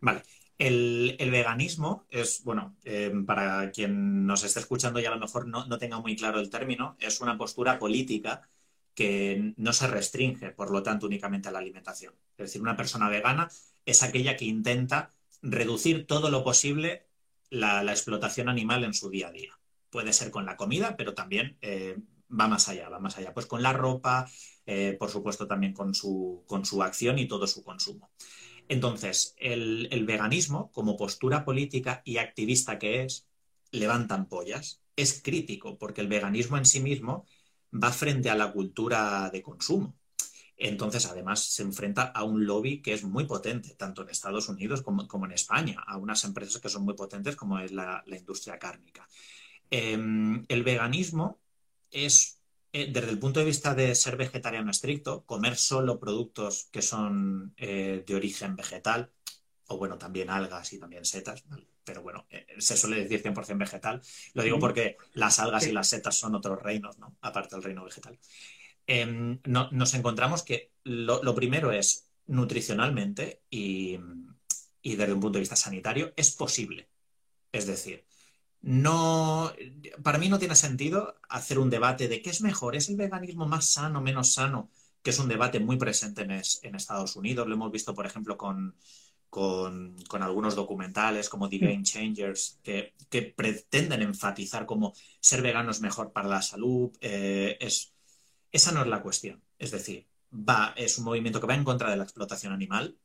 Vale. 0.00 0.22
El, 0.58 1.16
veganismo 1.30 2.06
es, 2.10 2.42
bueno, 2.42 2.76
eh, 2.84 3.12
para 3.26 3.70
quien 3.70 4.26
nos 4.26 4.42
esté 4.42 4.60
escuchando 4.60 4.98
y 5.00 5.04
a 5.04 5.10
lo 5.10 5.18
mejor 5.18 5.46
no, 5.46 5.78
tenga 5.78 6.00
muy 6.00 6.16
claro 6.16 6.40
el 6.40 6.48
término, 6.48 6.96
es 6.98 7.20
una 7.20 7.36
postura 7.36 7.78
política 7.78 8.48
que 8.94 9.52
no 9.58 9.74
se 9.74 9.86
restringe, 9.86 10.52
por 10.52 10.70
lo 10.70 10.82
tanto, 10.82 11.06
únicamente 11.06 11.48
a 11.48 11.52
la 11.52 11.58
alimentación. 11.58 12.14
Es 12.38 12.46
decir, 12.46 12.62
una 12.62 12.76
persona 12.76 13.10
vegana 13.10 13.50
es 13.84 14.02
aquella 14.02 14.38
que 14.38 14.46
intenta 14.46 15.10
reducir 15.42 16.06
todo 16.06 16.30
lo 16.30 16.42
posible 16.42 17.06
la, 17.50 17.82
explotación 17.82 18.48
animal 18.48 18.84
en 18.84 18.94
su 18.94 19.10
día 19.10 19.28
a 19.28 19.32
día. 19.32 19.58
Puede 19.90 20.14
ser 20.14 20.30
con 20.30 20.46
la 20.46 20.56
comida, 20.56 20.96
pero 20.96 21.12
también 21.12 21.58
eh, 21.60 21.98
va 22.30 22.48
más 22.48 22.70
allá, 22.70 22.88
va 22.88 22.98
más 22.98 23.18
allá. 23.18 23.34
Pues 23.34 23.44
con 23.44 23.62
la 23.62 23.74
ropa, 23.74 24.26
eh, 24.66 24.96
por 24.98 25.10
supuesto 25.10 25.46
también 25.46 25.72
con 25.72 25.94
su, 25.94 26.42
con 26.46 26.64
su 26.64 26.82
acción 26.82 27.18
y 27.18 27.28
todo 27.28 27.46
su 27.46 27.62
consumo. 27.62 28.10
Entonces, 28.68 29.34
el, 29.38 30.04
veganismo, 30.06 30.72
como 30.72 30.96
postura 30.96 31.44
política 31.44 32.02
y 32.04 32.18
activista 32.18 32.78
que 32.78 33.02
es, 33.04 33.26
levantan 33.70 34.28
pollas. 34.28 34.80
Es 34.96 35.22
crítico 35.22 35.78
porque 35.78 36.00
el 36.00 36.08
veganismo 36.08 36.56
en 36.56 36.66
sí 36.66 36.80
mismo 36.80 37.26
va 37.72 37.92
frente 37.92 38.30
a 38.30 38.34
la 38.34 38.52
cultura 38.52 39.30
de 39.30 39.42
consumo. 39.42 39.94
Entonces, 40.56 41.06
además, 41.06 41.44
se 41.44 41.62
enfrenta 41.62 42.02
a 42.04 42.24
un 42.24 42.46
lobby 42.46 42.80
que 42.80 42.94
es 42.94 43.04
muy 43.04 43.26
potente, 43.26 43.74
tanto 43.74 44.02
en 44.02 44.08
Estados 44.08 44.48
Unidos 44.48 44.82
como, 44.82 45.26
en 45.26 45.32
España, 45.32 45.84
a 45.86 45.98
unas 45.98 46.24
empresas 46.24 46.60
que 46.60 46.70
son 46.70 46.84
muy 46.84 46.94
potentes 46.94 47.36
como 47.36 47.58
es 47.58 47.72
la, 47.72 48.02
industria 48.06 48.58
cárnica. 48.58 49.06
Em, 49.70 50.44
el 50.48 50.62
veganismo 50.62 51.38
es 51.90 52.35
eh, 52.78 52.90
desde 52.92 53.08
el 53.10 53.18
punto 53.18 53.40
de 53.40 53.46
vista 53.46 53.74
de 53.74 53.94
ser 53.94 54.18
vegetariano 54.18 54.70
estricto, 54.70 55.24
comer 55.24 55.56
solo 55.56 55.98
productos 55.98 56.68
que 56.70 56.82
son 56.82 57.54
eh, 57.56 58.04
de 58.06 58.14
origen 58.14 58.54
vegetal, 58.54 59.10
o 59.68 59.78
bueno, 59.78 59.96
también 59.96 60.28
algas 60.28 60.74
y 60.74 60.78
también 60.78 61.06
setas, 61.06 61.42
pero 61.84 62.02
bueno, 62.02 62.26
eh, 62.28 62.46
se 62.58 62.76
suele 62.76 63.02
decir 63.02 63.22
100% 63.22 63.56
vegetal. 63.56 64.02
Lo 64.34 64.42
digo 64.42 64.58
porque 64.58 64.98
las 65.14 65.38
algas 65.38 65.66
y 65.66 65.72
las 65.72 65.88
setas 65.88 66.16
son 66.18 66.34
otros 66.34 66.60
reinos, 66.62 66.98
¿no? 66.98 67.16
Aparte 67.22 67.54
del 67.56 67.64
reino 67.64 67.82
vegetal. 67.82 68.18
Em, 68.86 69.40
nos 69.46 69.94
encontramos 69.94 70.42
que 70.42 70.72
lo, 70.84 71.34
primero 71.34 71.72
es 71.72 72.10
nutricionalmente 72.26 73.40
y 73.48 73.96
desde 74.82 75.14
un 75.14 75.20
punto 75.20 75.38
de 75.38 75.40
vista 75.40 75.56
sanitario 75.56 76.12
es 76.14 76.30
posible. 76.32 76.90
Es 77.52 77.66
decir, 77.66 78.04
no, 78.66 79.52
para 80.02 80.18
mí 80.18 80.28
no 80.28 80.40
tiene 80.40 80.56
sentido 80.56 81.14
hacer 81.28 81.60
un 81.60 81.70
debate 81.70 82.08
de 82.08 82.20
qué 82.20 82.30
es 82.30 82.40
mejor, 82.40 82.74
¿es 82.74 82.88
el 82.88 82.96
veganismo 82.96 83.46
más 83.46 83.66
sano, 83.66 84.00
menos 84.00 84.34
sano? 84.34 84.70
Que 85.04 85.10
es 85.10 85.18
un 85.20 85.28
debate 85.28 85.60
muy 85.60 85.76
presente 85.76 86.22
en, 86.22 86.74
Estados 86.74 87.14
Unidos. 87.14 87.46
Lo 87.46 87.54
hemos 87.54 87.70
visto, 87.70 87.94
por 87.94 88.06
ejemplo, 88.06 88.36
con, 88.36 88.74
algunos 90.10 90.56
documentales 90.56 91.28
como 91.28 91.48
The 91.48 91.58
Game 91.58 91.84
Changers, 91.84 92.58
que, 92.64 92.92
pretenden 93.36 94.02
enfatizar 94.02 94.66
cómo 94.66 94.94
ser 95.20 95.42
vegano 95.42 95.70
es 95.70 95.80
mejor 95.80 96.12
para 96.12 96.26
la 96.26 96.42
salud. 96.42 96.90
Eh, 97.00 97.58
es, 97.60 97.94
esa 98.50 98.72
no 98.72 98.80
es 98.80 98.88
la 98.88 99.00
cuestión. 99.00 99.44
Es 99.60 99.70
decir, 99.70 100.08
va, 100.32 100.74
es 100.76 100.98
un 100.98 101.04
movimiento 101.04 101.40
que 101.40 101.46
va 101.46 101.54
en 101.54 101.62
contra 101.62 101.88
de 101.88 101.98
la 101.98 102.02
explotación 102.02 102.52
animal. 102.52 102.98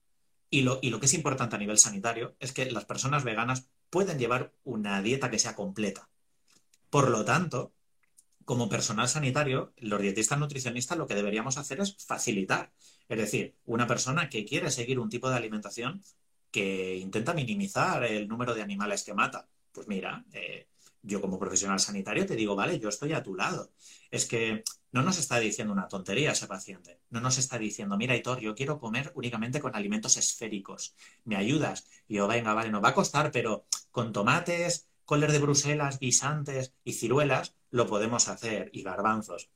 Y 0.50 0.62
lo, 0.62 0.80
y 0.82 0.90
lo 0.90 1.00
que 1.00 1.06
es 1.06 1.14
importante 1.14 1.56
a 1.56 1.60
nivel 1.60 1.78
sanitario 1.78 2.36
es 2.40 2.52
que 2.52 2.72
las 2.72 2.86
personas 2.86 3.24
veganas 3.24 3.70
pueden 3.92 4.18
llevar 4.18 4.54
una 4.64 5.04
dieta 5.04 5.30
que 5.30 5.38
sea 5.38 5.54
completa. 5.56 6.10
Por 6.90 7.12
lo 7.12 7.24
tanto, 7.24 7.74
como 8.46 8.70
personal 8.70 9.08
sanitario, 9.08 9.74
los 9.78 10.02
dietistas 10.02 10.40
nutricionistas 10.40 10.98
lo 10.98 11.06
que 11.06 11.16
deberíamos 11.16 11.58
hacer 11.58 11.80
es 11.80 11.96
facilitar. 12.04 12.74
Es 13.08 13.18
decir, 13.20 13.56
una 13.66 13.86
persona 13.86 14.30
que 14.30 14.46
quiere 14.46 14.72
seguir 14.72 15.00
un 15.00 15.10
tipo 15.10 15.30
de 15.30 15.36
alimentación 15.36 16.02
que 16.50 16.98
intenta 16.98 17.34
minimizar 17.34 18.04
el 18.04 18.28
número 18.28 18.54
de 18.54 18.62
animales 18.62 19.04
que 19.04 19.14
mata. 19.14 19.48
Pues 19.72 19.88
mira, 19.88 20.26
eh, 20.34 20.68
yo 21.02 21.22
como 21.22 21.40
profesional 21.40 21.80
sanitario 21.80 22.26
te 22.26 22.36
digo, 22.36 22.56
vale, 22.56 22.80
yo 22.80 22.90
estoy 22.90 23.14
a 23.14 23.24
tu 23.24 23.36
lado. 23.36 23.72
Es 24.12 24.26
que 24.26 24.64
no 24.92 25.02
nos 25.02 25.18
está 25.18 25.40
diciendo 25.40 25.74
una 25.74 25.88
tontería 25.88 26.32
ese 26.32 26.48
paciente. 26.48 27.00
No 27.10 27.22
nos 27.22 27.38
está 27.38 27.58
diciendo, 27.58 27.98
mira, 27.98 28.16
Hitor, 28.16 28.40
yo 28.40 28.54
quiero 28.54 28.80
comer 28.80 29.12
únicamente 29.16 29.62
con 29.62 29.76
alimentos 29.76 30.18
esféricos. 30.18 30.96
¿Me 31.24 31.38
ayudas? 31.38 31.88
Y 32.08 32.16
yo, 32.16 32.28
venga, 32.28 32.54
vale, 32.54 32.70
nos 32.70 32.84
va 32.84 32.90
a 32.90 32.94
costar, 32.94 33.32
pero 33.32 33.66
con 33.92 34.14
tomates, 34.14 34.88
coles 35.06 35.32
de 35.32 35.40
Bruselas, 35.40 36.00
guisantes 36.00 36.74
y 36.84 36.94
ciruelas 36.94 37.56
lo 37.70 37.88
podemos 37.88 38.28
hacer 38.28 38.70
y 38.74 38.84
garbanzos. 38.84 39.50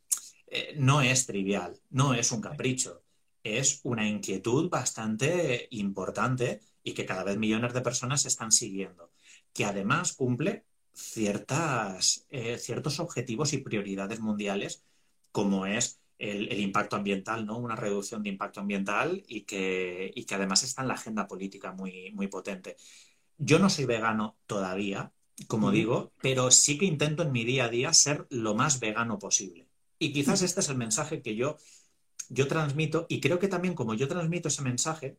Eh, 0.47 0.75
no 0.77 1.01
es 1.01 1.25
trivial, 1.25 1.79
no 1.89 2.13
es 2.13 2.31
un 2.31 2.41
capricho. 2.41 3.03
Es 3.43 3.81
una 3.83 4.07
inquietud 4.07 4.69
bastante 4.69 5.67
importante 5.71 6.61
y 6.83 6.93
que 6.93 7.05
cada 7.05 7.23
vez 7.23 7.37
millones 7.37 7.73
de 7.73 7.81
personas 7.81 8.25
están 8.25 8.51
siguiendo, 8.51 9.11
que 9.53 9.65
además 9.65 10.13
cumple 10.13 10.65
ciertas, 10.93 12.25
eh, 12.29 12.57
ciertos 12.57 12.99
objetivos 12.99 13.53
y 13.53 13.59
prioridades 13.59 14.19
mundiales, 14.19 14.83
como 15.31 15.65
es 15.65 15.99
el, 16.17 16.59
impacto 16.59 16.95
ambiental, 16.95 17.45
¿no? 17.45 17.57
Una 17.57 17.75
reducción 17.75 18.23
de 18.23 18.29
impacto 18.29 18.61
ambiental 18.61 19.23
y 19.27 19.41
que, 19.41 20.11
y 20.15 20.25
que 20.25 20.35
además 20.35 20.63
está 20.63 20.81
en 20.81 20.87
la 20.87 20.93
agenda 20.93 21.27
política 21.27 21.71
muy, 21.73 22.11
muy 22.11 22.27
potente. 22.27 22.77
Yo 23.37 23.59
no 23.59 23.69
soy 23.69 23.85
vegano 23.85 24.37
todavía, 24.47 25.11
como 25.47 25.71
digo, 25.71 26.11
pero 26.21 26.51
sí 26.51 26.77
que 26.77 26.85
intento 26.85 27.23
en 27.23 27.31
mi 27.31 27.43
día 27.43 27.65
a 27.65 27.69
día 27.69 27.93
ser 27.93 28.25
lo 28.29 28.55
más 28.55 28.79
vegano 28.79 29.19
posible. 29.19 29.67
Y 29.99 30.13
quizás 30.13 30.41
este 30.41 30.61
es 30.61 30.69
el 30.69 30.77
mensaje 30.77 31.21
que 31.21 31.35
yo, 31.35 31.57
yo 32.29 32.47
transmito 32.47 33.05
y 33.09 33.19
creo 33.19 33.39
que 33.39 33.47
también 33.47 33.73
como 33.73 33.93
yo 33.93 34.07
transmito 34.07 34.47
ese 34.47 34.61
mensaje, 34.61 35.17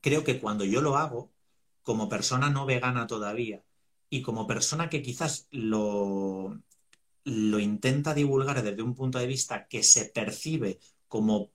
creo 0.00 0.24
que 0.24 0.40
cuando 0.40 0.64
yo 0.64 0.82
lo 0.82 0.96
hago, 0.96 1.30
como 1.82 2.08
persona 2.08 2.50
no 2.50 2.66
vegana 2.66 3.06
todavía, 3.06 3.62
y 4.10 4.22
como 4.22 4.46
persona 4.46 4.90
que 4.90 5.02
quizás 5.02 5.46
lo, 5.50 6.60
lo 7.24 7.58
intenta 7.58 8.12
divulgar 8.12 8.62
desde 8.62 8.82
un 8.82 8.94
punto 8.94 9.18
de 9.18 9.26
vista 9.26 9.66
que 9.68 9.82
se 9.82 10.06
percibe 10.06 10.80
como, 11.08 11.50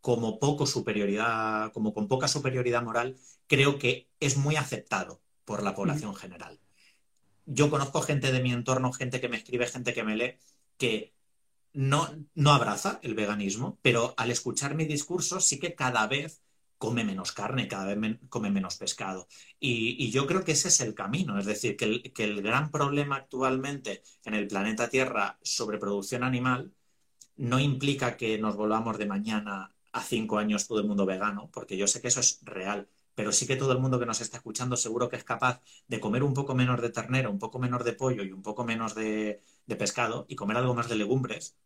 como 0.00 0.38
poco 0.38 0.66
superioridad, 0.66 1.72
como 1.72 1.92
con 1.92 2.08
poca 2.08 2.28
superioridad 2.28 2.82
moral, 2.82 3.16
creo 3.46 3.78
que 3.78 4.08
es 4.20 4.36
muy 4.36 4.56
aceptado 4.56 5.20
por 5.44 5.62
la 5.62 5.74
población 5.74 6.14
general. 6.14 6.60
Yo 7.44 7.70
conozco 7.70 8.02
gente 8.02 8.32
de 8.32 8.42
mi 8.42 8.52
entorno, 8.52 8.92
gente 8.92 9.20
que 9.20 9.28
me 9.28 9.36
escribe, 9.36 9.66
gente 9.66 9.94
que 9.94 10.04
me 10.04 10.16
lee, 10.16 10.38
que 10.76 11.14
no, 11.72 12.08
no 12.34 12.52
abraza 12.52 13.00
el 13.02 13.14
veganismo, 13.14 13.78
pero 13.82 14.14
al 14.16 14.30
escuchar 14.30 14.74
mi 14.74 14.84
discurso 14.86 15.40
sí 15.40 15.58
que 15.58 15.74
cada 15.74 16.06
vez 16.06 16.42
come 16.78 17.04
menos 17.04 17.32
carne, 17.32 17.68
cada 17.68 17.94
vez 17.94 18.18
come 18.28 18.50
menos 18.50 18.76
pescado. 18.76 19.28
Y, 19.60 20.10
yo 20.10 20.26
creo 20.26 20.44
que 20.44 20.52
ese 20.52 20.68
es 20.68 20.80
el 20.80 20.94
camino, 20.94 21.38
es 21.38 21.46
decir, 21.46 21.76
que 21.76 21.84
el, 21.86 22.12
que 22.12 22.24
el 22.24 22.42
gran 22.42 22.70
problema 22.70 23.16
actualmente 23.16 24.02
en 24.24 24.34
el 24.34 24.46
planeta 24.46 24.88
Tierra 24.88 25.38
sobre 25.42 25.78
producción 25.78 26.22
animal 26.24 26.72
no 27.36 27.60
implica 27.60 28.16
que 28.16 28.38
nos 28.38 28.56
volvamos 28.56 28.98
de 28.98 29.06
mañana 29.06 29.74
a 29.96 30.02
cinco 30.02 30.38
años 30.38 30.66
todo 30.66 30.80
el 30.80 30.86
mundo 30.86 31.06
vegano, 31.06 31.50
porque 31.52 31.76
yo 31.76 31.86
sé 31.86 32.00
que 32.00 32.08
eso 32.08 32.20
es 32.20 32.40
real, 32.42 32.88
pero 33.14 33.32
sí 33.32 33.46
que 33.46 33.56
todo 33.56 33.72
el 33.72 33.78
mundo 33.78 33.98
que 33.98 34.06
nos 34.06 34.20
está 34.20 34.36
escuchando 34.38 34.76
seguro 34.76 35.08
que 35.08 35.16
es 35.16 35.24
capaz 35.24 35.62
de 35.88 36.00
comer 36.00 36.22
un 36.22 36.34
poco 36.34 36.54
menos 36.54 36.80
de 36.82 36.90
ternera, 36.90 37.30
un 37.30 37.38
poco 37.38 37.58
menos 37.58 37.84
de 37.84 37.94
pollo 37.94 38.22
y 38.22 38.32
un 38.32 38.42
poco 38.42 38.64
menos 38.64 38.94
de, 38.94 39.42
pescado 39.78 40.26
y 40.28 40.36
comer 40.36 40.58
algo 40.58 40.74
más 40.74 40.88
de 40.88 40.96
legumbres. 40.96 41.56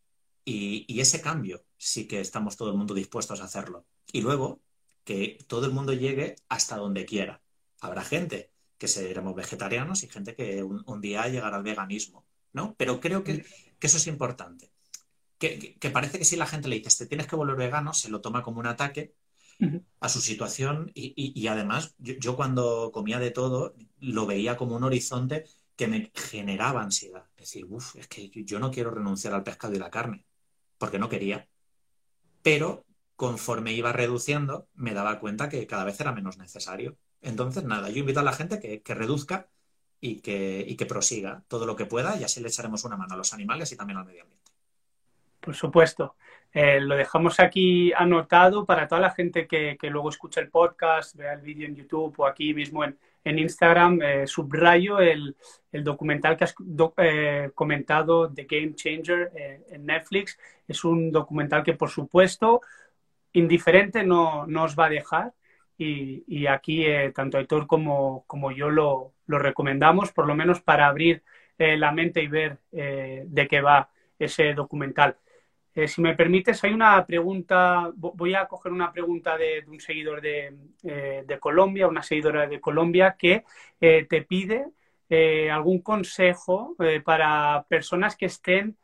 Y, 0.44 0.84
y, 0.88 1.00
ese 1.00 1.20
cambio 1.20 1.64
sí 1.76 2.06
que 2.08 2.20
estamos 2.20 2.56
todo 2.56 2.70
el 2.70 2.76
mundo 2.76 2.94
dispuestos 2.94 3.40
a 3.40 3.44
hacerlo. 3.44 3.84
Y 4.12 4.22
luego, 4.22 4.60
que 5.04 5.38
todo 5.48 5.66
el 5.66 5.72
mundo 5.72 5.92
llegue 5.92 6.36
hasta 6.48 6.76
donde 6.76 7.04
quiera. 7.04 7.42
Habrá 7.80 8.02
gente 8.04 8.50
que 8.78 8.88
seremos 8.88 9.34
vegetarianos 9.34 10.02
y 10.02 10.08
gente 10.08 10.34
que 10.34 10.62
un, 10.62 11.00
día 11.00 11.28
llegará 11.28 11.56
al 11.56 11.62
veganismo, 11.62 12.24
¿no? 12.52 12.74
Pero 12.78 13.00
creo 13.00 13.22
que, 13.24 13.44
eso 13.80 13.96
es 13.98 14.06
importante. 14.06 14.70
Que, 15.40 15.78
parece 15.90 16.18
que 16.18 16.26
si 16.26 16.36
la 16.36 16.46
gente 16.46 16.68
le 16.68 16.76
dice, 16.76 17.04
te 17.04 17.06
tienes 17.06 17.26
que 17.26 17.34
volver 17.34 17.56
vegano, 17.56 17.94
se 17.94 18.10
lo 18.10 18.20
toma 18.20 18.42
como 18.42 18.60
un 18.60 18.66
ataque 18.66 19.14
a 20.00 20.08
su 20.10 20.20
situación 20.20 20.90
y, 20.94 21.46
además 21.46 21.94
yo, 21.98 22.36
cuando 22.36 22.90
comía 22.92 23.18
de 23.18 23.30
todo 23.30 23.74
lo 24.00 24.26
veía 24.26 24.58
como 24.58 24.76
un 24.76 24.84
horizonte 24.84 25.46
que 25.76 25.88
me 25.88 26.12
generaba 26.14 26.82
ansiedad. 26.82 27.24
Es 27.36 27.44
decir, 27.46 27.64
uff, 27.70 27.96
es 27.96 28.06
que 28.06 28.30
yo 28.30 28.58
no 28.58 28.70
quiero 28.70 28.90
renunciar 28.90 29.32
al 29.32 29.42
pescado 29.42 29.74
y 29.74 29.78
la 29.78 29.90
carne, 29.90 30.26
porque 30.76 30.98
no 30.98 31.08
quería. 31.08 31.48
Pero 32.42 32.84
conforme 33.16 33.72
iba 33.72 33.92
reduciendo, 33.92 34.68
me 34.74 34.92
daba 34.92 35.20
cuenta 35.20 35.48
que 35.48 35.66
cada 35.66 35.84
vez 35.84 35.98
era 36.00 36.12
menos 36.12 36.36
necesario. 36.36 36.98
Entonces, 37.22 37.64
nada, 37.64 37.88
yo 37.88 38.00
invito 38.00 38.20
a 38.20 38.24
la 38.24 38.34
gente 38.34 38.60
que, 38.60 38.94
reduzca 38.94 39.48
y 40.00 40.20
que, 40.20 40.66
y 40.68 40.76
que 40.76 40.86
prosiga 40.86 41.44
todo 41.48 41.64
lo 41.64 41.76
que 41.76 41.86
pueda 41.86 42.18
y 42.18 42.24
así 42.24 42.40
le 42.40 42.48
echaremos 42.48 42.84
una 42.84 42.98
mano 42.98 43.14
a 43.14 43.16
los 43.16 43.32
animales 43.32 43.72
y 43.72 43.76
también 43.76 43.98
al 43.98 44.04
medio 44.04 44.22
ambiente. 44.22 44.49
Por 45.40 45.54
supuesto. 45.54 46.16
Eh, 46.52 46.80
lo 46.80 46.96
dejamos 46.96 47.38
aquí 47.38 47.92
anotado 47.92 48.66
para 48.66 48.88
toda 48.88 49.00
la 49.00 49.10
gente 49.10 49.46
que, 49.46 49.76
luego 49.82 50.10
escucha 50.10 50.40
el 50.40 50.48
podcast, 50.48 51.16
vea 51.16 51.32
el 51.32 51.40
vídeo 51.40 51.66
en 51.66 51.76
YouTube 51.76 52.14
o 52.18 52.26
aquí 52.26 52.52
mismo 52.54 52.84
en, 52.84 52.98
Instagram. 53.24 54.02
Eh, 54.02 54.26
subrayo 54.26 54.98
el, 54.98 55.36
documental 55.72 56.36
que 56.36 56.44
has 56.44 56.54
eh, 56.96 57.50
comentado, 57.54 58.32
The 58.32 58.44
Game 58.44 58.74
Changer, 58.74 59.30
en 59.70 59.86
Netflix. 59.86 60.38
Es 60.66 60.84
un 60.84 61.12
documental 61.12 61.62
que, 61.62 61.74
por 61.74 61.90
supuesto, 61.90 62.60
indiferente 63.32 64.02
no, 64.04 64.42
os 64.42 64.76
va 64.78 64.86
a 64.86 64.90
dejar 64.90 65.32
y, 65.78 66.46
aquí 66.46 66.84
eh, 66.84 67.10
tanto 67.14 67.38
Aitor 67.38 67.66
como, 67.66 68.24
como 68.26 68.52
yo 68.52 68.68
lo, 68.68 69.12
recomendamos, 69.26 70.12
por 70.12 70.26
lo 70.26 70.34
menos 70.34 70.60
para 70.60 70.86
abrir 70.86 71.22
eh, 71.58 71.76
la 71.78 71.92
mente 71.92 72.22
y 72.22 72.26
ver 72.26 72.58
eh, 72.72 73.24
de 73.26 73.48
qué 73.48 73.60
va 73.60 73.88
ese 74.18 74.52
documental. 74.52 75.16
Si 75.86 76.00
me 76.00 76.14
permites, 76.14 76.62
hay 76.64 76.72
una 76.72 77.04
pregunta, 77.06 77.90
voy 77.94 78.34
a 78.34 78.46
coger 78.46 78.72
una 78.72 78.92
pregunta 78.92 79.36
de, 79.38 79.64
un 79.66 79.80
seguidor 79.80 80.20
de, 80.20 80.56
de, 80.82 81.38
Colombia, 81.38 81.86
una 81.86 82.02
seguidora 82.02 82.46
de 82.46 82.60
Colombia, 82.60 83.16
que 83.18 83.44
te 83.78 84.22
pide 84.22 84.66
algún 85.50 85.80
consejo 85.80 86.76
para 87.04 87.64
personas 87.68 88.16
que 88.16 88.26
estén 88.26 88.76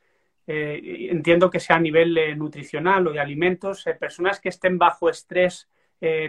eh, 0.47 1.09
entiendo 1.11 1.51
que 1.51 1.59
sea 1.59 1.77
a 1.77 1.81
nivel 1.81 2.17
eh, 2.17 2.37
nutricional 2.37 3.09
o 3.09 3.13
de 3.13 3.19
alimentos, 3.19 3.85
eh, 3.87 3.95
personas 3.95 4.39
que 4.39 4.49
estén 4.51 4.79
bajo 4.79 5.11
estrés 5.11 5.69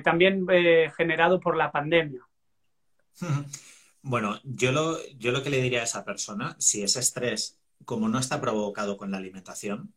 también 0.01 0.47
generado 0.95 1.39
por 1.39 1.57
la 1.57 1.71
pandemia. 1.71 2.25
Bueno, 4.03 4.39
yo 4.45 4.71
lo, 4.71 5.05
yo 5.17 5.33
lo 5.33 5.43
que 5.43 5.49
le 5.49 5.61
diría 5.61 5.81
a 5.81 5.83
esa 5.83 6.05
persona, 6.05 6.55
si 6.59 6.81
ese 6.81 7.01
estrés, 7.01 7.59
como 7.83 8.07
no 8.07 8.19
está 8.19 8.39
provocado 8.39 8.95
con 8.95 9.11
la 9.11 9.17
alimentación, 9.17 9.93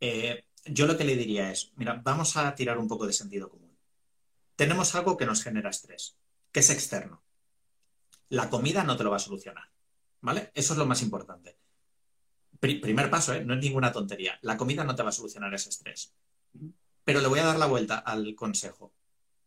yo 0.00 0.86
lo 0.86 0.96
que 0.96 1.04
le 1.04 1.16
diría 1.16 1.50
es, 1.50 1.72
mira, 1.76 2.00
vamos 2.02 2.36
a 2.36 2.54
tirar 2.54 2.78
un 2.78 2.88
poco 2.88 3.06
de 3.06 3.12
sentido 3.12 3.48
común. 3.48 3.76
Tenemos 4.56 4.94
algo 4.94 5.16
que 5.16 5.26
nos 5.26 5.42
genera 5.42 5.70
estrés, 5.70 6.16
que 6.52 6.60
es 6.60 6.70
externo. 6.70 7.22
La 8.28 8.50
comida 8.50 8.84
no 8.84 8.96
te 8.96 9.04
lo 9.04 9.10
va 9.10 9.16
a 9.16 9.20
solucionar, 9.20 9.70
¿vale? 10.20 10.50
Eso 10.54 10.72
es 10.74 10.78
lo 10.78 10.86
más 10.86 11.02
importante 11.02 11.58
primer 12.58 13.10
paso, 13.10 13.34
¿eh? 13.34 13.44
no 13.44 13.54
es 13.54 13.60
ninguna 13.60 13.92
tontería. 13.92 14.38
La 14.42 14.56
comida 14.56 14.84
no 14.84 14.94
te 14.94 15.02
va 15.02 15.10
a 15.10 15.12
solucionar 15.12 15.52
ese 15.54 15.70
estrés. 15.70 16.12
Pero 17.04 17.20
le 17.20 17.28
voy 17.28 17.38
a 17.38 17.44
dar 17.44 17.58
la 17.58 17.66
vuelta 17.66 17.98
al 17.98 18.34
consejo. 18.34 18.92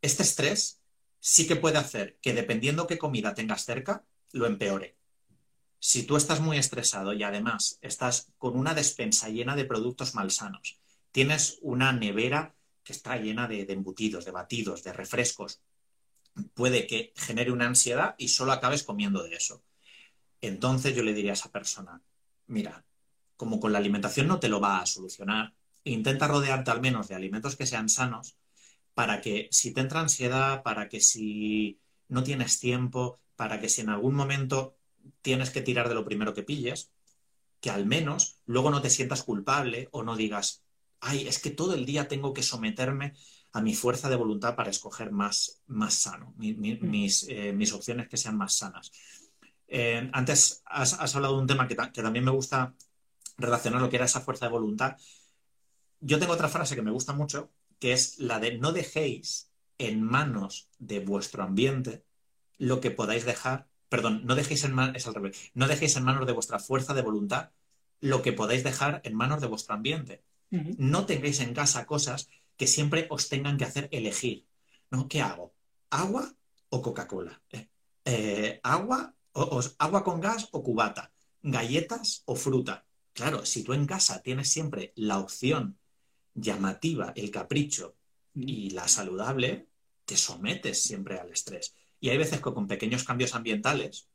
Este 0.01 0.23
estrés 0.23 0.81
sí 1.19 1.47
que 1.47 1.55
puede 1.55 1.77
hacer 1.77 2.17
que 2.21 2.33
dependiendo 2.33 2.87
qué 2.87 2.97
comida 2.97 3.33
tengas 3.33 3.65
cerca, 3.65 4.05
lo 4.31 4.45
empeore. 4.45 4.97
Si 5.83 6.03
tú 6.03 6.15
estás 6.15 6.41
muy 6.41 6.59
estresado 6.59 7.11
y 7.11 7.23
además 7.23 7.79
estás 7.81 8.31
con 8.37 8.55
una 8.55 8.75
despensa 8.75 9.29
llena 9.29 9.55
de 9.55 9.65
productos 9.65 10.13
malsanos, 10.13 10.79
tienes 11.11 11.57
una 11.63 11.91
nevera 11.91 12.53
que 12.83 12.93
está 12.93 13.17
llena 13.17 13.47
de, 13.47 13.65
de 13.65 13.73
embutidos, 13.73 14.23
de 14.23 14.29
batidos, 14.29 14.83
de 14.83 14.93
refrescos, 14.93 15.59
puede 16.53 16.85
que 16.85 17.13
genere 17.15 17.51
una 17.51 17.65
ansiedad 17.65 18.13
y 18.19 18.27
solo 18.27 18.51
acabes 18.51 18.83
comiendo 18.83 19.23
de 19.23 19.33
eso. 19.35 19.63
Entonces 20.39 20.95
yo 20.95 21.01
le 21.01 21.15
diría 21.15 21.31
a 21.31 21.33
esa 21.33 21.51
persona, 21.51 21.99
mira, 22.45 22.85
como 23.35 23.59
con 23.59 23.73
la 23.73 23.79
alimentación 23.79 24.27
no 24.27 24.39
te 24.39 24.49
lo 24.49 24.59
va 24.61 24.81
a 24.81 24.85
solucionar, 24.85 25.55
intenta 25.83 26.27
rodearte 26.27 26.69
al 26.69 26.81
menos 26.81 27.07
de 27.07 27.15
alimentos 27.15 27.55
que 27.55 27.65
sean 27.65 27.89
sanos 27.89 28.35
para 28.93 29.19
que 29.19 29.47
si 29.49 29.73
te 29.73 29.81
entra 29.81 30.01
ansiedad, 30.01 30.61
para 30.61 30.89
que 30.89 31.01
si 31.01 31.79
no 32.07 32.21
tienes 32.21 32.59
tiempo, 32.59 33.19
para 33.35 33.59
que 33.59 33.67
si 33.67 33.81
en 33.81 33.89
algún 33.89 34.13
momento 34.13 34.77
tienes 35.21 35.49
que 35.49 35.61
tirar 35.61 35.89
de 35.89 35.95
lo 35.95 36.05
primero 36.05 36.33
que 36.33 36.43
pilles, 36.43 36.91
que 37.59 37.69
al 37.69 37.85
menos 37.85 38.37
luego 38.45 38.71
no 38.71 38.81
te 38.81 38.89
sientas 38.89 39.23
culpable 39.23 39.89
o 39.91 40.03
no 40.03 40.15
digas, 40.15 40.63
ay, 40.99 41.27
es 41.27 41.39
que 41.39 41.51
todo 41.51 41.73
el 41.73 41.85
día 41.85 42.07
tengo 42.07 42.33
que 42.33 42.43
someterme 42.43 43.13
a 43.53 43.61
mi 43.61 43.75
fuerza 43.75 44.09
de 44.09 44.15
voluntad 44.15 44.55
para 44.55 44.69
escoger 44.69 45.11
más, 45.11 45.61
más 45.67 45.93
sano, 45.95 46.33
mm. 46.37 46.87
mis, 46.87 47.25
eh, 47.27 47.53
mis, 47.53 47.73
opciones 47.73 48.07
que 48.07 48.17
sean 48.17 48.37
más 48.37 48.53
sanas. 48.53 48.91
Eh, 49.67 50.09
antes 50.13 50.63
has, 50.65 51.15
hablado 51.15 51.35
de 51.35 51.41
un 51.41 51.47
tema 51.47 51.67
que, 51.67 51.75
que, 51.75 52.01
también 52.01 52.25
me 52.25 52.31
gusta 52.31 52.73
relacionar 53.37 53.81
lo 53.81 53.89
que 53.89 53.97
era 53.97 54.05
esa 54.05 54.21
fuerza 54.21 54.45
de 54.45 54.51
voluntad. 54.51 54.97
Yo 55.99 56.19
tengo 56.19 56.33
otra 56.33 56.49
frase 56.49 56.75
que 56.75 56.81
me 56.81 56.91
gusta 56.91 57.13
mucho, 57.13 57.51
que 57.79 57.93
es 57.93 58.19
la 58.19 58.39
de 58.39 58.57
no 58.57 58.71
dejéis 58.71 59.49
en 59.77 60.01
manos 60.03 60.69
de 60.79 60.99
vuestro 60.99 61.43
ambiente 61.43 62.03
lo 62.57 62.79
que 62.79 62.91
podáis 62.91 63.25
dejar, 63.25 63.67
perdón, 63.91 64.21
no 64.23 64.35
dejéis 64.35 64.63
en 64.63 64.73
manos, 64.73 64.95
es 64.95 65.05
al 65.05 65.15
revés, 65.15 65.51
no 65.53 65.67
dejéis 65.67 65.97
en 65.97 66.05
manos 66.05 66.25
de 66.25 66.31
vuestra 66.31 66.59
fuerza 66.59 66.93
de 66.93 67.01
voluntad 67.01 67.49
lo 67.99 68.21
que 68.21 68.31
podáis 68.31 68.63
dejar 68.63 69.01
en 69.03 69.13
manos 69.15 69.41
de 69.41 69.47
vuestro 69.47 69.75
ambiente. 69.75 70.23
No 70.49 71.05
tengáis 71.05 71.41
en 71.41 71.53
casa 71.53 71.85
cosas 71.85 72.29
que 72.55 72.67
siempre 72.67 73.07
os 73.09 73.27
tengan 73.27 73.57
que 73.57 73.65
hacer 73.65 73.89
elegir. 73.91 74.47
¿No? 74.91 75.09
¿Qué 75.09 75.21
hago? 75.21 75.53
¿Agua 75.89 76.33
o 76.69 76.81
Coca-Cola? 76.81 77.41
¿Eh? 77.51 77.67
Eh, 78.05 78.59
¿Agua 78.63 79.13
o, 79.33 79.61
agua 79.77 80.03
con 80.05 80.21
gas 80.21 80.47
o 80.51 80.63
cubata? 80.63 81.11
¿Galletas 81.43 82.23
o 82.25 82.35
fruta? 82.35 82.85
Claro, 83.11 83.45
si 83.45 83.61
tú 83.61 83.73
en 83.73 83.85
casa 83.85 84.21
tienes 84.21 84.49
siempre 84.49 84.93
la 84.95 85.19
opción 85.19 85.77
llamativa, 86.33 87.11
el 87.17 87.29
capricho 87.29 87.95
y 88.33 88.69
la 88.69 88.87
saludable, 88.87 89.67
te 90.05 90.15
sometes 90.15 90.81
siempre 90.81 91.19
al 91.19 91.29
estrés. 91.29 91.75
Y 92.01 92.09
hay 92.09 92.17
veces 92.17 92.41
que 92.41 92.51
con 92.51 92.67
pequeños 92.67 93.05
cambios 93.05 93.33
ambientales, 93.35 94.09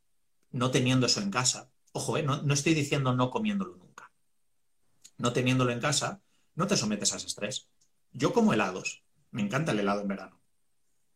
no 0.51 0.70
teniendo 0.70 1.07
eso 1.07 1.22
en 1.22 1.31
casa, 1.31 1.70
ojo, 1.92 2.18
eh, 2.18 2.22
no, 2.22 2.42
no 2.42 2.53
estoy 2.53 2.75
diciendo 2.75 3.14
no 3.14 3.31
comiéndolo 3.31 3.77
nunca. 3.77 4.11
No 5.16 5.33
teniéndolo 5.33 5.72
en 5.72 5.81
casa, 5.81 6.20
no 6.55 6.66
te 6.66 6.77
sometes 6.77 7.14
a 7.14 7.16
ese 7.16 7.29
estrés. 7.29 7.68
Yo 8.12 8.35
como 8.35 8.53
helados, 8.53 9.03
me 9.31 9.40
encanta 9.40 9.72
el 9.72 9.81
helado 9.81 10.03
en 10.03 10.09
verano, 10.09 10.38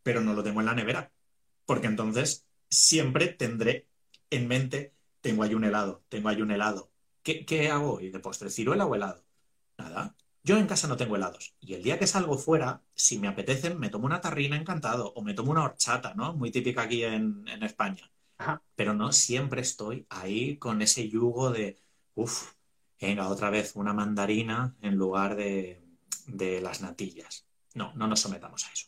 pero 0.03 0.23
no 0.23 0.33
lo 0.33 0.43
tengo 0.43 0.61
en 0.61 0.67
la 0.67 0.75
nevera, 0.75 1.13
porque 1.67 1.89
entonces 1.89 2.47
siempre 2.71 3.29
tendré 3.29 3.87
en 4.31 4.49
mente, 4.49 4.95
tengo 5.21 5.43
ahí 5.43 5.53
un 5.53 5.65
helado, 5.65 6.03
tengo 6.09 6.31
ahí 6.31 6.41
un 6.41 6.51
helado, 6.51 6.91
¿Qué, 7.23 7.71
hago 7.71 7.95
hoy 7.95 8.11
de 8.11 8.19
postre? 8.19 8.51
¿Ciruela 8.51 8.87
o 8.87 8.95
helado? 8.95 9.23
Nada. 9.79 10.17
Yo 10.43 10.57
en 10.57 10.67
casa 10.67 10.89
no 10.89 10.97
tengo 10.97 11.17
helados. 11.17 11.55
Y 11.61 11.75
el 11.75 11.83
día 11.83 11.99
que 11.99 12.07
salgo 12.07 12.39
fuera, 12.39 12.83
si 12.95 13.19
me 13.19 13.29
apetecen, 13.29 13.79
me 13.79 13.91
tomo 13.91 14.07
una 14.07 14.21
tarrina 14.21 14.57
encantado 14.57 15.13
o 15.15 15.23
me 15.23 15.35
tomo 15.35 15.51
una 15.53 15.65
horchata, 15.65 16.15
¿no? 16.15 16.33
Muy 16.35 16.51
típica 16.51 16.83
aquí 16.83 17.05
en, 17.05 17.45
España. 17.63 18.11
Pero 18.75 18.95
no 18.95 19.13
siempre 19.13 19.61
estoy 19.61 20.07
ahí 20.09 20.57
con 20.57 20.81
ese 20.81 21.09
yugo 21.09 21.51
de, 21.51 21.77
uff, 22.15 22.53
venga, 22.99 23.29
otra 23.29 23.51
vez 23.51 23.77
una 23.77 23.93
mandarina 23.93 24.75
en 24.81 24.97
lugar 24.97 25.37
de, 25.37 25.83
las 26.63 26.81
natillas. 26.81 27.47
No, 27.75 27.93
no 27.95 28.07
nos 28.07 28.21
sometamos 28.21 28.67
a 28.67 28.73
eso. 28.73 28.87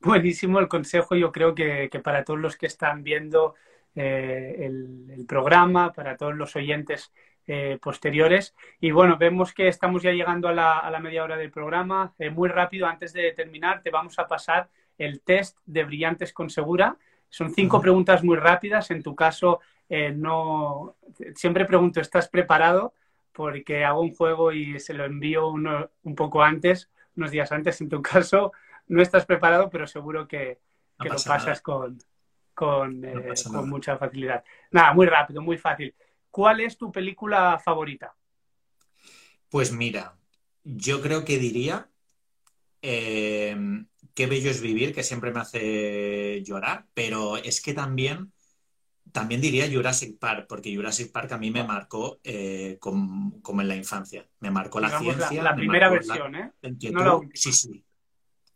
Buenísimo 0.00 0.58
el 0.58 0.68
consejo. 0.68 1.16
Yo 1.16 1.32
creo 1.32 1.54
que 1.54 1.88
para 2.02 2.22
todos 2.22 2.38
los 2.38 2.56
que 2.56 2.66
están 2.66 3.02
viendo 3.02 3.54
eh, 3.94 4.56
el, 4.58 5.24
programa, 5.26 5.92
para 5.92 6.16
todos 6.16 6.34
los 6.34 6.56
oyentes 6.56 7.12
eh, 7.46 7.78
posteriores. 7.82 8.54
Y 8.80 8.90
bueno, 8.90 9.18
vemos 9.18 9.52
que 9.52 9.68
estamos 9.68 10.02
ya 10.02 10.12
llegando 10.12 10.48
a 10.48 10.52
la, 10.54 10.98
media 10.98 11.24
hora 11.24 11.36
del 11.36 11.50
programa. 11.50 12.14
Eh, 12.18 12.30
muy 12.30 12.48
rápido, 12.48 12.86
antes 12.86 13.12
de 13.12 13.32
terminar, 13.32 13.82
te 13.82 13.90
vamos 13.90 14.18
a 14.18 14.26
pasar 14.26 14.70
el 14.96 15.20
test 15.20 15.58
de 15.66 15.84
Brillantes 15.84 16.32
con 16.32 16.48
Segura. 16.48 16.96
Son 17.28 17.52
cinco 17.52 17.82
preguntas 17.82 18.24
muy 18.24 18.38
rápidas. 18.38 18.90
En 18.90 19.02
tu 19.02 19.14
caso, 19.14 19.60
eh, 19.90 20.10
no 20.10 20.96
siempre 21.34 21.66
pregunto, 21.66 22.00
¿estás 22.00 22.30
preparado? 22.30 22.94
Porque 23.32 23.84
hago 23.84 24.00
un 24.00 24.14
juego 24.14 24.50
y 24.50 24.80
se 24.80 24.94
lo 24.94 25.04
envío 25.04 25.48
un 25.48 26.14
poco 26.16 26.42
antes, 26.42 26.90
unos 27.14 27.30
días 27.30 27.52
antes. 27.52 27.78
En 27.82 27.90
tu 27.90 28.00
caso, 28.00 28.52
no 28.88 29.02
estás 29.02 29.26
preparado, 29.26 29.68
pero 29.68 29.86
seguro 29.86 30.26
que, 30.26 30.60
lo 30.98 31.10
pasas 31.10 31.60
con, 31.60 31.98
con 32.54 33.02
mucha 33.68 33.98
facilidad. 33.98 34.42
Nada, 34.70 34.94
muy 34.94 35.04
rápido, 35.04 35.42
muy 35.42 35.58
fácil. 35.58 35.94
¿Cuál 36.34 36.60
es 36.62 36.76
tu 36.76 36.90
película 36.90 37.60
favorita? 37.64 38.12
Pues 39.48 39.70
mira, 39.70 40.16
yo 40.64 41.00
creo 41.00 41.24
que 41.24 41.38
diría 41.38 41.88
eh, 42.82 43.56
Qué 44.14 44.26
bello 44.26 44.50
es 44.50 44.60
vivir, 44.60 44.94
que 44.94 45.02
siempre 45.02 45.32
me 45.32 45.40
hace 45.40 46.42
llorar, 46.44 46.86
pero 46.92 47.36
es 47.36 47.60
que 47.60 47.74
también, 47.74 48.32
también 49.10 49.40
diría 49.40 49.70
Jurassic 49.70 50.18
Park, 50.18 50.46
porque 50.48 50.74
Jurassic 50.74 51.10
Park 51.10 51.32
a 51.32 51.38
mí 51.38 51.50
me 51.50 51.64
marcó 51.64 52.20
eh, 52.22 52.78
como, 52.80 53.60
en 53.60 53.68
la 53.68 53.74
infancia. 53.76 54.28
Me 54.38 54.52
marcó 54.52 54.78
la 54.78 54.98
ciencia. 54.98 55.42
La, 55.42 55.54
primera 55.54 55.88
versión, 55.88 56.34
¿eh? 56.34 56.52
No 56.92 57.22
Sí, 57.32 57.52
sí. 57.52 57.84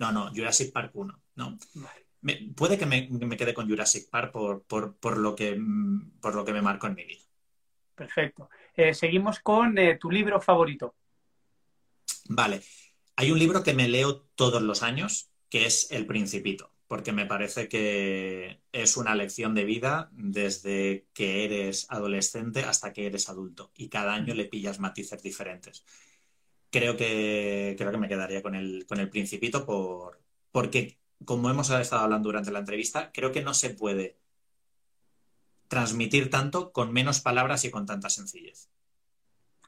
No, 0.00 0.12
no, 0.12 0.30
Jurassic 0.30 0.72
Park 0.72 0.92
1. 0.94 1.20
No. 1.36 1.58
puede 2.54 2.78
que 2.78 2.86
me, 2.86 3.36
quede 3.36 3.54
con 3.54 3.68
Jurassic 3.68 4.08
Park 4.10 4.32
por, 4.32 5.18
lo 5.18 5.34
que, 5.34 5.60
por 6.20 6.34
lo 6.34 6.44
que 6.44 6.52
me 6.52 6.62
marcó 6.62 6.86
en 6.86 6.94
mi 6.94 7.04
vida. 7.04 7.27
Perfecto. 7.98 8.48
Eh, 8.74 8.94
seguimos 8.94 9.40
con 9.40 9.76
eh, 9.76 9.96
tu 9.96 10.08
libro 10.08 10.40
favorito. 10.40 10.94
Vale. 12.28 12.62
Hay 13.16 13.32
un 13.32 13.38
libro 13.40 13.64
que 13.64 13.74
me 13.74 13.88
leo 13.88 14.28
todos 14.36 14.62
los 14.62 14.84
años, 14.84 15.32
que 15.50 15.66
es 15.66 15.90
El 15.90 16.06
Principito, 16.06 16.72
porque 16.86 17.10
me 17.10 17.26
parece 17.26 17.68
que 17.68 18.60
es 18.70 18.96
una 18.96 19.16
lección 19.16 19.56
de 19.56 19.64
vida 19.64 20.10
desde 20.12 21.08
que 21.12 21.44
eres 21.44 21.86
adolescente 21.90 22.62
hasta 22.62 22.92
que 22.92 23.06
eres 23.06 23.28
adulto 23.28 23.72
y 23.74 23.88
cada 23.88 24.14
año 24.14 24.34
le 24.34 24.44
pillas 24.44 24.78
matices 24.78 25.20
diferentes. 25.20 25.84
Creo 26.70 26.96
que, 26.96 27.74
creo 27.76 27.90
que 27.90 27.98
me 27.98 28.08
quedaría 28.08 28.42
con 28.42 28.54
el, 28.54 28.86
con 28.86 29.00
el 29.00 29.10
Principito 29.10 29.66
por, 29.66 30.20
porque, 30.52 31.00
como 31.24 31.50
hemos 31.50 31.68
estado 31.70 32.02
hablando 32.02 32.28
durante 32.28 32.52
la 32.52 32.60
entrevista, 32.60 33.10
creo 33.12 33.32
que 33.32 33.42
no 33.42 33.54
se 33.54 33.70
puede 33.70 34.18
transmitir 35.68 36.30
tanto 36.30 36.72
con 36.72 36.92
menos 36.92 37.20
palabras 37.20 37.64
y 37.64 37.70
con 37.70 37.86
tanta 37.86 38.10
sencillez. 38.10 38.68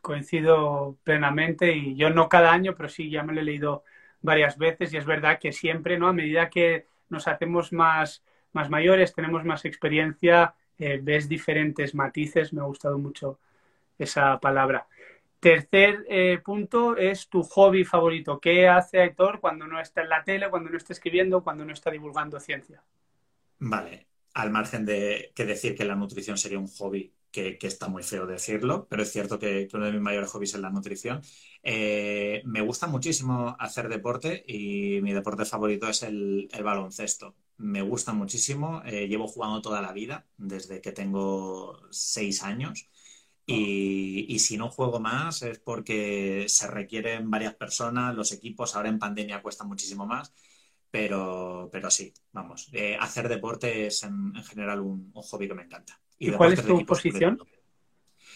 Coincido 0.01 0.97
plenamente 1.05 1.73
y 1.73 1.95
yo 1.95 2.11
no 2.11 2.29
cada 2.29 2.53
año, 2.53 2.75
pero 2.75 2.89
sí 2.89 3.11
ya 3.11 3.23
me 3.23 3.35
lo 3.35 3.41
he 3.41 3.45
leído 3.45 3.85
varias 4.23 4.59
veces 4.59 4.93
y 4.93 4.97
es 4.97 5.05
verdad 5.05 5.39
que 5.39 5.53
siempre, 5.53 5.99
¿no? 5.99 6.09
A 6.09 6.13
medida 6.13 6.51
que 6.51 6.87
nos 7.11 7.29
hacemos 7.29 7.73
más, 7.73 8.23
más 8.53 8.71
mayores, 8.71 9.15
tenemos 9.15 9.45
más 9.45 9.65
experiencia, 9.65 10.55
eh, 10.79 10.99
ves 11.03 11.29
diferentes 11.29 11.95
matices, 11.95 12.53
me 12.53 12.63
ha 12.63 12.65
gustado 12.65 12.99
mucho 12.99 13.39
esa 13.99 14.41
palabra. 14.41 14.87
Tercer 15.39 16.05
eh, 16.09 16.39
punto 16.45 16.97
es 16.97 17.29
tu 17.29 17.43
hobby 17.43 17.85
favorito. 17.85 18.41
¿Qué 18.41 18.69
hace 18.69 19.01
Aitor 19.01 19.41
cuando 19.41 19.67
no 19.67 19.81
está 19.81 20.03
en 20.03 20.11
la 20.11 20.23
tele, 20.23 20.51
cuando 20.51 20.71
no 20.71 20.77
está 20.77 20.93
escribiendo, 20.93 21.43
cuando 21.43 21.65
no 21.65 21.73
está 21.73 21.91
divulgando 21.91 22.39
ciencia? 22.41 22.83
Vale, 23.59 24.07
al 24.41 24.51
margen 24.51 24.85
de 24.85 25.33
que 25.35 25.45
decir 25.45 25.75
que 25.75 25.85
la 25.85 25.95
nutrición 25.97 26.39
sería 26.39 26.59
un 26.59 26.69
hobby, 26.69 27.13
que, 27.31 27.59
está 27.63 27.89
muy 27.89 28.03
feo 28.03 28.27
decirlo, 28.27 28.87
pero 28.89 29.03
es 29.03 29.13
cierto 29.13 29.39
que, 29.39 29.69
uno 29.73 29.87
de 29.87 29.93
mis 29.93 30.01
mayores 30.01 30.31
hobbies 30.31 30.55
es 30.55 30.61
la 30.61 30.71
nutrición. 30.71 31.23
Eh, 31.63 32.43
me 32.45 32.61
gusta 32.63 32.87
muchísimo 32.87 33.57
hacer 33.59 33.89
deporte 33.89 34.45
y 34.47 35.01
mi 35.03 35.13
deporte 35.13 35.45
favorito 35.45 35.89
es 35.89 36.03
el, 36.03 36.49
baloncesto. 36.63 37.37
Me 37.59 37.83
gusta 37.83 38.13
muchísimo, 38.13 38.83
eh, 38.85 39.07
llevo 39.09 39.29
jugando 39.29 39.61
toda 39.63 39.83
la 39.83 39.93
vida, 39.93 40.27
desde 40.39 40.81
que 40.81 40.93
tengo 40.93 41.81
seis 41.91 42.43
años. 42.43 42.89
Y, 43.47 44.27
y, 44.29 44.39
si 44.39 44.57
no 44.57 44.71
juego 44.71 45.01
más 45.01 45.43
es 45.43 45.59
porque 45.59 46.45
se 46.49 46.69
requieren 46.69 47.31
varias 47.31 47.55
personas, 47.55 48.15
los 48.15 48.33
equipos 48.33 48.77
ahora 48.77 48.89
en 48.89 48.99
pandemia 48.99 49.43
cuesta 49.43 49.65
muchísimo 49.65 50.07
más 50.07 50.33
pero, 50.91 51.69
pero 51.71 51.91
sí, 51.91 52.13
vamos. 52.33 52.69
Eh, 52.73 52.97
hacer 52.99 53.29
deporte 53.29 53.87
es 53.87 54.03
en, 54.03 54.35
general 54.45 54.81
un, 54.81 55.13
hobby 55.15 55.49
que 55.49 55.55
me 55.55 55.63
encanta. 55.63 56.01
¿Y, 56.19 56.33
cuál 56.33 56.53
es 56.53 56.65
tu 56.65 56.85
posición? 56.85 57.39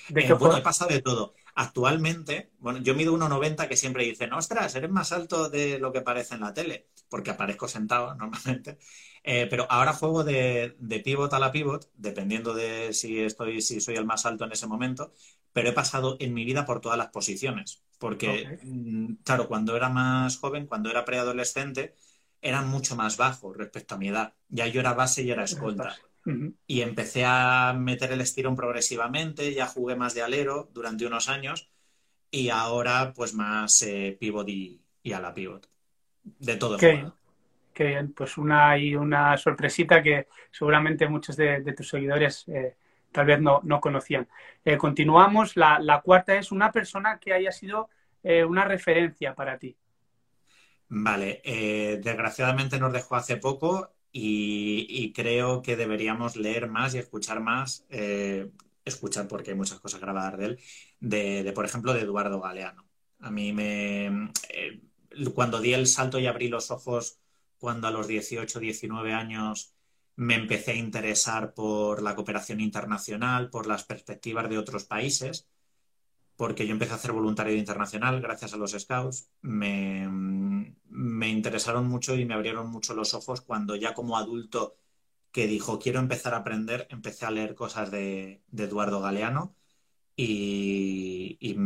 ¿De 0.08 0.20
eh, 0.20 0.32
bueno, 0.34 0.56
he 0.56 0.62
pasado 0.62 0.90
de 0.90 1.02
todo. 1.02 1.34
Actualmente, 1.54 2.50
bueno, 2.58 2.80
yo 2.80 2.94
mido 2.94 3.16
1,90 3.16 3.68
que 3.68 3.76
siempre 3.76 4.04
dicen, 4.04 4.32
ostras, 4.32 4.74
eres 4.74 4.90
más 4.90 5.12
alto 5.12 5.48
de 5.48 5.78
lo 5.78 5.92
que 5.92 6.00
parece 6.00 6.34
en 6.34 6.40
la 6.42 6.52
tele, 6.52 6.88
porque 7.08 7.30
aparezco 7.30 7.68
sentado 7.68 8.14
normalmente. 8.16 8.78
Eh, 9.22 9.46
pero 9.48 9.66
ahora 9.70 9.94
juego 9.94 10.22
de, 10.24 10.76
de, 10.78 11.00
pivot 11.00 11.32
a 11.32 11.38
la 11.38 11.50
pivot, 11.50 11.90
dependiendo 11.94 12.54
de 12.54 12.92
si 12.92 13.20
estoy, 13.20 13.62
si 13.62 13.80
soy 13.80 13.96
el 13.96 14.04
más 14.04 14.26
alto 14.26 14.44
en 14.44 14.52
ese 14.52 14.66
momento, 14.66 15.12
pero 15.52 15.70
he 15.70 15.72
pasado 15.72 16.16
en 16.20 16.34
mi 16.34 16.44
vida 16.44 16.66
por 16.66 16.80
todas 16.80 16.98
las 16.98 17.08
posiciones. 17.08 17.82
Porque, 17.98 18.58
mm, 18.62 19.14
claro, 19.24 19.48
cuando 19.48 19.76
era 19.76 19.88
más 19.88 20.36
joven, 20.36 20.66
cuando 20.66 20.90
era 20.90 21.04
preadolescente, 21.04 21.94
eran 22.44 22.68
mucho 22.68 22.94
más 22.94 23.16
bajos 23.16 23.56
respecto 23.56 23.94
a 23.94 23.98
mi 23.98 24.08
edad. 24.08 24.34
Ya 24.50 24.66
yo 24.66 24.80
era 24.80 24.92
base 24.92 25.22
y 25.22 25.30
era 25.30 25.44
escolta. 25.44 25.96
Y 26.66 26.82
empecé 26.82 27.24
a 27.26 27.74
meter 27.76 28.12
el 28.12 28.20
estirón 28.20 28.54
progresivamente, 28.54 29.52
ya 29.52 29.66
jugué 29.66 29.96
más 29.96 30.14
de 30.14 30.22
alero 30.22 30.68
durante 30.72 31.06
unos 31.06 31.28
años 31.28 31.70
y 32.30 32.50
ahora 32.50 33.12
pues 33.14 33.34
más 33.34 33.82
eh, 33.82 34.16
pivot 34.18 34.48
y, 34.48 34.80
a 35.12 35.20
la 35.20 35.32
pivot. 35.32 35.68
De 36.22 36.56
todo. 36.56 36.76
Qué 36.76 36.92
bien, 36.92 37.12
qué 37.72 37.84
bien. 37.84 38.12
Pues 38.12 38.36
una 38.36 38.76
y 38.76 38.94
una 38.94 39.36
sorpresita 39.38 40.02
que 40.02 40.28
seguramente 40.50 41.08
muchos 41.08 41.36
de, 41.36 41.60
tus 41.74 41.88
seguidores 41.88 42.44
eh, 42.48 42.76
tal 43.10 43.24
vez 43.26 43.40
no, 43.40 43.80
conocían. 43.80 44.28
Eh, 44.64 44.76
continuamos. 44.76 45.56
La, 45.56 45.78
la, 45.78 46.02
cuarta 46.02 46.34
es 46.36 46.52
una 46.52 46.70
persona 46.70 47.18
que 47.18 47.32
haya 47.32 47.52
sido 47.52 47.88
una 48.22 48.64
referencia 48.64 49.34
para 49.34 49.58
ti. 49.58 49.76
Vale, 50.96 51.42
eh, 51.44 52.00
desgraciadamente 52.02 52.78
nos 52.78 52.92
dejó 52.92 53.16
hace 53.16 53.36
poco 53.36 53.92
y, 54.12 55.12
creo 55.12 55.60
que 55.60 55.76
deberíamos 55.76 56.36
leer 56.36 56.68
más 56.68 56.94
y 56.94 56.98
escuchar 56.98 57.40
más, 57.40 57.84
eh, 57.90 58.48
escuchar 58.84 59.26
porque 59.26 59.50
hay 59.50 59.56
muchas 59.56 59.80
cosas 59.80 60.00
grabadas 60.00 60.38
de 60.38 60.44
él, 60.44 60.58
de, 61.00 61.52
por 61.52 61.64
ejemplo, 61.64 61.92
de 61.94 62.02
Eduardo 62.02 62.40
Galeano. 62.40 62.86
A 63.20 63.30
mí 63.32 63.52
me... 63.52 64.30
Eh, 64.48 64.80
cuando 65.34 65.60
di 65.60 65.72
el 65.74 65.88
salto 65.88 66.20
y 66.20 66.28
abrí 66.28 66.46
los 66.48 66.70
ojos, 66.70 67.18
cuando 67.58 67.88
a 67.88 67.90
los 67.90 68.06
18, 68.06 68.60
19 68.60 69.12
años 69.12 69.74
me 70.14 70.36
empecé 70.36 70.72
a 70.72 70.76
interesar 70.76 71.54
por 71.54 72.02
la 72.02 72.14
cooperación 72.14 72.60
internacional, 72.60 73.50
por 73.50 73.66
las 73.66 73.82
perspectivas 73.82 74.48
de 74.48 74.58
otros 74.58 74.84
países, 74.84 75.48
porque 76.36 76.66
yo 76.66 76.72
empecé 76.72 76.92
a 76.92 76.96
hacer 76.96 77.12
voluntariado 77.12 77.58
internacional 77.58 78.20
gracias 78.20 78.54
a 78.54 78.56
los 78.56 78.72
Scouts. 78.72 79.28
Me, 79.42 80.08
interesaron 81.28 81.88
mucho 81.88 82.14
y 82.14 82.24
me 82.24 82.34
abrieron 82.34 82.70
mucho 82.70 82.94
los 82.94 83.14
ojos 83.14 83.40
cuando 83.40 83.76
ya 83.76 83.94
como 83.94 84.16
adulto 84.16 84.76
que 85.32 85.46
dijo 85.46 85.78
quiero 85.78 85.98
empezar 86.00 86.34
a 86.34 86.38
aprender, 86.38 86.86
empecé 86.90 87.26
a 87.26 87.30
leer 87.30 87.54
cosas 87.54 87.90
de, 87.90 88.42
Eduardo 88.56 89.00
Galeano 89.00 89.56
y, 90.16 91.56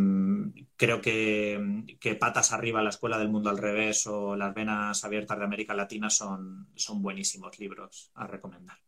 creo 0.77 1.03
que, 1.03 2.16
Patas 2.18 2.53
arriba, 2.53 2.83
la 2.83 2.88
Escuela 2.88 3.18
del 3.18 3.29
Mundo 3.29 3.51
al 3.51 3.59
Revés 3.59 4.07
o 4.07 4.37
Las 4.37 4.55
Venas 4.55 5.05
Abiertas 5.05 5.38
de 5.38 5.44
América 5.44 5.74
Latina 5.74 6.09
son, 6.09 6.68
son 6.74 7.03
buenísimos 7.03 7.59
libros 7.59 8.11
a 8.14 8.27
recomendar. 8.27 8.79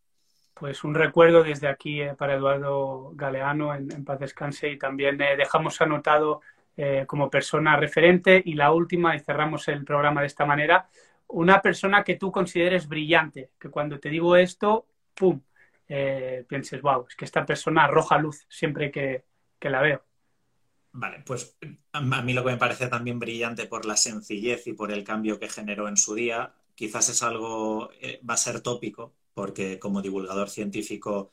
Pues 0.54 0.84
un 0.84 0.94
recuerdo 0.94 1.42
desde 1.42 1.68
aquí 1.68 2.02
eh, 2.02 2.14
para 2.14 2.34
Eduardo 2.34 3.12
Galeano 3.14 3.74
en, 3.74 4.04
paz 4.04 4.20
descanse 4.20 4.70
y 4.70 4.78
también 4.78 5.20
eh, 5.20 5.36
dejamos 5.36 5.80
anotado 5.80 6.42
eh, 6.82 7.04
como 7.06 7.28
persona 7.28 7.76
referente. 7.76 8.42
Y 8.42 8.54
la 8.54 8.72
última 8.72 9.14
y 9.14 9.20
cerramos 9.20 9.68
el 9.68 9.84
programa 9.84 10.22
de 10.22 10.28
esta 10.28 10.46
manera 10.46 10.88
una 11.28 11.60
persona 11.60 12.02
que 12.02 12.16
tú 12.16 12.32
consideres 12.32 12.88
brillante 12.88 13.50
que 13.58 13.68
cuando 13.68 14.00
te 14.00 14.08
digo 14.08 14.34
esto 14.34 14.86
pum 15.14 15.40
pienses 15.86 16.82
wow 16.82 17.06
es 17.08 17.14
que 17.14 17.24
esta 17.24 17.46
persona 17.46 17.84
arroja 17.84 18.18
luz 18.18 18.46
siempre 18.48 18.90
que, 18.90 19.22
que 19.60 19.70
la 19.70 19.80
veo 19.80 20.02
Vale, 20.92 21.22
pues 21.24 21.56
a 21.92 22.00
mí 22.00 22.32
lo 22.32 22.44
que 22.44 22.50
me 22.50 22.56
parece 22.56 22.88
también 22.88 23.20
brillante 23.20 23.66
por 23.66 23.84
la 23.84 23.96
sencillez 23.96 24.66
y 24.66 24.72
por 24.72 24.90
el 24.90 25.04
cambio 25.04 25.38
que 25.38 25.48
generó 25.48 25.86
en 25.86 25.96
su 25.96 26.14
día, 26.14 26.52
quizás 26.74 27.10
es 27.10 27.22
algo, 27.22 27.90
va 28.28 28.34
a 28.34 28.36
ser 28.36 28.60
tópico, 28.60 29.14
porque 29.32 29.78
como 29.78 30.02
divulgador 30.02 30.50
científico 30.50 31.30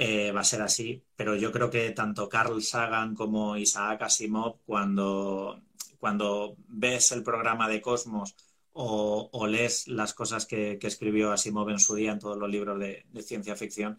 eh, 0.00 0.30
va 0.30 0.42
a 0.42 0.44
ser 0.44 0.62
así, 0.62 1.02
pero 1.16 1.34
yo 1.34 1.50
creo 1.50 1.70
que 1.70 1.90
tanto 1.90 2.28
Carl 2.28 2.62
Sagan 2.62 3.16
como 3.16 3.56
Isaac 3.56 4.02
Asimov, 4.02 4.58
cuando, 4.64 5.60
cuando 5.98 6.56
ves 6.68 7.10
el 7.10 7.24
programa 7.24 7.68
de 7.68 7.82
Cosmos 7.82 8.36
o, 8.72 9.46
lees 9.48 9.88
las 9.88 10.14
cosas 10.14 10.46
que, 10.46 10.78
escribió 10.80 11.32
Asimov 11.32 11.68
en 11.70 11.80
su 11.80 11.96
día 11.96 12.12
en 12.12 12.20
todos 12.20 12.38
los 12.38 12.48
libros 12.48 12.78
de, 12.78 13.04
ciencia 13.22 13.56
ficción, 13.56 13.98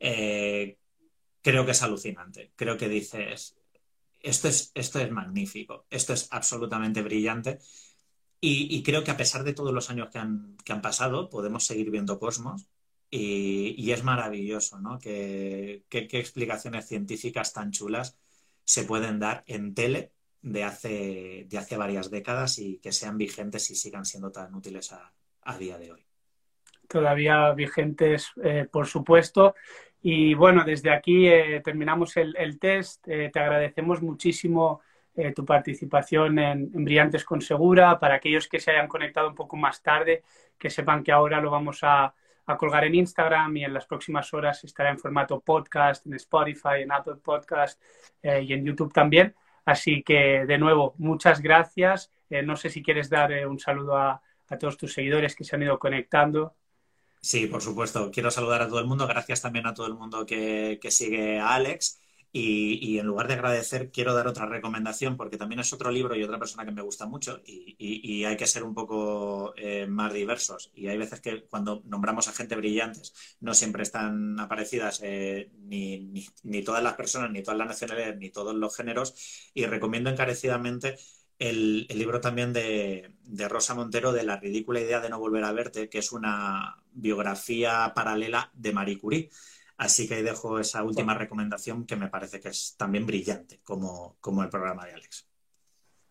eh, 0.00 0.78
creo 1.42 1.66
que 1.66 1.72
es 1.72 1.82
alucinante. 1.82 2.52
Creo 2.56 2.78
que 2.78 2.88
dices, 2.88 3.56
esto 4.22 4.48
es, 4.48 4.72
esto 4.74 5.00
es 5.00 5.10
magnífico, 5.10 5.84
esto 5.90 6.14
es 6.14 6.28
absolutamente 6.30 7.02
brillante. 7.02 7.58
Y, 8.40 8.82
creo 8.84 9.04
que 9.04 9.10
a 9.10 9.16
pesar 9.16 9.44
de 9.44 9.54
todos 9.54 9.74
los 9.74 9.90
años 9.90 10.08
que 10.10 10.18
han, 10.18 10.56
pasado, 10.82 11.28
podemos 11.28 11.64
seguir 11.66 11.90
viendo 11.90 12.18
Cosmos 12.18 12.66
y, 13.18 13.92
es 13.92 14.04
maravilloso, 14.04 14.78
¿no? 14.80 14.98
qué 14.98 15.84
explicaciones 15.90 16.86
científicas 16.86 17.52
tan 17.52 17.70
chulas 17.70 18.18
se 18.66 18.82
pueden 18.82 19.18
dar 19.18 19.44
en 19.46 19.74
tele 19.74 20.12
de 20.42 20.64
hace, 20.64 21.46
de 21.48 21.58
hace 21.58 21.76
varias 21.76 22.10
décadas 22.10 22.58
y 22.58 22.78
que 22.78 22.92
sean 22.92 23.16
vigentes 23.16 23.70
y 23.70 23.76
sigan 23.76 24.04
siendo 24.04 24.30
tan 24.30 24.54
útiles 24.54 24.92
a, 24.92 25.58
día 25.58 25.78
de 25.78 25.92
hoy. 25.92 26.04
Todavía 26.88 27.52
vigentes, 27.52 28.32
eh, 28.42 28.66
por 28.70 28.86
supuesto. 28.86 29.54
Y 30.02 30.34
bueno, 30.34 30.64
desde 30.64 30.90
aquí 30.90 31.28
eh, 31.28 31.60
terminamos 31.64 32.16
el, 32.16 32.58
test. 32.58 33.06
Eh, 33.06 33.30
te 33.32 33.40
agradecemos 33.40 34.02
muchísimo 34.02 34.80
tu 35.34 35.46
participación 35.46 36.38
en, 36.38 36.70
Brillantes 36.84 37.24
con 37.24 37.40
Segura. 37.40 37.98
Para 37.98 38.16
aquellos 38.16 38.48
que 38.48 38.60
se 38.60 38.72
hayan 38.72 38.86
conectado 38.86 39.28
un 39.28 39.34
poco 39.34 39.56
más 39.56 39.82
tarde, 39.82 40.22
que 40.58 40.68
sepan 40.68 41.02
que 41.02 41.10
ahora 41.10 41.40
lo 41.40 41.50
vamos 41.50 41.78
a, 41.82 42.12
a 42.46 42.56
colgar 42.56 42.84
en 42.84 42.94
Instagram 42.94 43.56
y 43.56 43.64
en 43.64 43.74
las 43.74 43.86
próximas 43.86 44.32
horas 44.32 44.62
estará 44.64 44.90
en 44.90 44.98
formato 44.98 45.40
podcast, 45.40 46.06
en 46.06 46.14
Spotify, 46.14 46.82
en 46.82 46.92
Apple 46.92 47.16
Podcast 47.16 47.80
y 48.22 48.52
en 48.52 48.64
YouTube 48.64 48.92
también. 48.92 49.34
Así 49.66 50.04
que, 50.04 50.46
de 50.46 50.58
nuevo, 50.58 50.94
muchas 50.98 51.42
gracias. 51.42 52.12
Eh, 52.30 52.42
no 52.42 52.56
sé 52.56 52.70
si 52.70 52.82
quieres 52.82 53.10
dar 53.10 53.32
eh, 53.32 53.46
un 53.46 53.58
saludo 53.58 53.96
a, 53.96 54.22
todos 54.60 54.76
tus 54.76 54.94
seguidores 54.94 55.34
que 55.34 55.42
se 55.42 55.56
han 55.56 55.62
ido 55.64 55.76
conectando. 55.76 56.54
Sí, 57.20 57.48
por 57.48 57.60
supuesto. 57.60 58.12
Quiero 58.12 58.30
saludar 58.30 58.62
a 58.62 58.68
todo 58.68 58.78
el 58.78 58.86
mundo. 58.86 59.08
Gracias 59.08 59.42
también 59.42 59.66
a 59.66 59.74
todo 59.74 59.88
el 59.88 59.94
mundo 59.94 60.24
que, 60.24 60.78
que 60.80 60.92
sigue 60.92 61.40
a 61.40 61.54
Alex. 61.54 62.00
Y, 62.38 62.98
en 62.98 63.06
lugar 63.06 63.28
de 63.28 63.34
agradecer, 63.34 63.90
quiero 63.90 64.12
dar 64.12 64.28
otra 64.28 64.44
recomendación 64.44 65.16
porque 65.16 65.38
también 65.38 65.60
es 65.60 65.72
otro 65.72 65.90
libro 65.90 66.14
y 66.14 66.22
otra 66.22 66.38
persona 66.38 66.66
que 66.66 66.70
me 66.70 66.82
gusta 66.82 67.06
mucho 67.06 67.40
y, 67.46 68.24
hay 68.26 68.36
que 68.36 68.46
ser 68.46 68.62
un 68.62 68.74
poco 68.74 69.54
eh, 69.56 69.86
más 69.86 70.12
diversos. 70.12 70.70
Y 70.74 70.88
hay 70.88 70.98
veces 70.98 71.20
que 71.20 71.44
cuando 71.44 71.82
nombramos 71.86 72.28
a 72.28 72.32
gente 72.32 72.54
brillantes 72.56 73.36
no 73.40 73.54
siempre 73.54 73.84
están 73.84 74.38
aparecidas 74.38 75.00
eh, 75.02 75.50
ni, 75.60 76.26
ni, 76.42 76.62
todas 76.62 76.82
las 76.82 76.94
personas, 76.94 77.30
ni 77.30 77.42
todas 77.42 77.56
las 77.56 77.68
nacionalidades, 77.68 78.18
ni 78.18 78.28
todos 78.28 78.54
los 78.54 78.76
géneros. 78.76 79.14
Y 79.54 79.64
recomiendo 79.64 80.10
encarecidamente 80.10 80.98
el, 81.38 81.86
libro 81.88 82.20
también 82.20 82.52
de, 82.52 83.14
de 83.24 83.48
Rosa 83.48 83.74
Montero 83.74 84.12
de 84.12 84.24
La 84.24 84.36
ridícula 84.36 84.80
idea 84.80 85.00
de 85.00 85.08
no 85.08 85.18
volver 85.18 85.44
a 85.44 85.52
verte, 85.52 85.88
que 85.88 85.98
es 85.98 86.12
una 86.12 86.82
biografía 86.92 87.92
paralela 87.94 88.50
de 88.54 88.72
Marie 88.72 88.98
Curie 88.98 89.30
Así 89.76 90.08
que 90.08 90.14
ahí 90.14 90.22
dejo 90.22 90.58
esa 90.58 90.82
última 90.82 91.14
recomendación 91.14 91.86
que 91.86 91.96
me 91.96 92.08
parece 92.08 92.40
que 92.40 92.48
es 92.48 92.76
también 92.78 93.06
brillante, 93.06 93.60
como, 93.62 94.16
como 94.20 94.42
el 94.42 94.48
programa 94.48 94.86
de 94.86 94.94
Alex. 94.94 95.28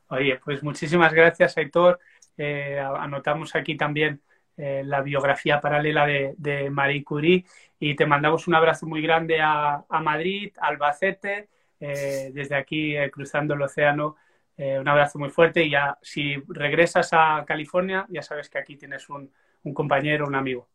Oye, 0.09 0.39
pues 0.43 0.61
muchísimas 0.61 1.13
gracias, 1.13 1.57
Aitor. 1.57 1.99
Eh, 2.37 2.79
anotamos 2.79 3.55
aquí 3.55 3.75
también 3.75 4.21
eh, 4.55 4.83
la 4.85 5.01
biografía 5.01 5.59
paralela 5.59 6.05
de, 6.05 6.69
Marie 6.69 7.03
Curie 7.03 7.45
y 7.79 7.95
te 7.95 8.05
mandamos 8.05 8.47
un 8.47 8.55
abrazo 8.55 8.85
muy 8.85 9.01
grande 9.01 9.39
a, 9.41 9.83
Madrid, 10.01 10.53
Albacete, 10.59 11.49
eh, 11.79 12.29
desde 12.33 12.55
aquí 12.55 12.95
cruzando 13.11 13.55
el 13.55 13.63
océano. 13.63 14.15
un 14.57 14.87
abrazo 14.87 15.19
muy 15.19 15.29
fuerte 15.29 15.63
y 15.63 15.71
ya 15.71 15.97
si 16.01 16.35
regresas 16.47 17.09
a 17.13 17.43
California, 17.47 18.05
ya 18.09 18.21
sabes 18.21 18.49
que 18.49 18.59
aquí 18.59 18.77
tienes 18.77 19.09
un 19.09 19.31
compañero, 19.73 20.27
un 20.27 20.35
amigo. 20.35 20.69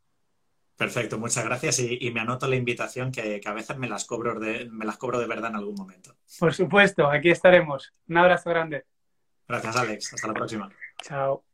Perfecto, 0.80 1.18
muchas 1.18 1.44
gracias 1.44 1.78
y, 1.80 2.10
me 2.10 2.20
anoto 2.20 2.48
la 2.48 2.56
invitación 2.56 3.12
que, 3.12 3.38
a 3.44 3.52
veces 3.52 3.76
me 3.76 3.86
las, 3.86 4.06
cobro 4.06 4.40
de, 4.40 4.66
me 4.70 4.86
las 4.86 4.96
cobro 4.96 5.18
de 5.18 5.26
verdad 5.26 5.50
en 5.50 5.56
algún 5.56 5.74
momento. 5.74 6.16
Por 6.38 6.54
supuesto, 6.54 7.06
aquí 7.06 7.28
estaremos. 7.28 7.92
Un 8.08 8.16
abrazo 8.16 8.48
grande. 8.48 8.86
Gracias, 9.46 9.76
Alex. 9.76 10.14
Hasta 10.14 10.28
la 10.28 10.32
próxima. 10.32 10.70
Chao. 11.02 11.44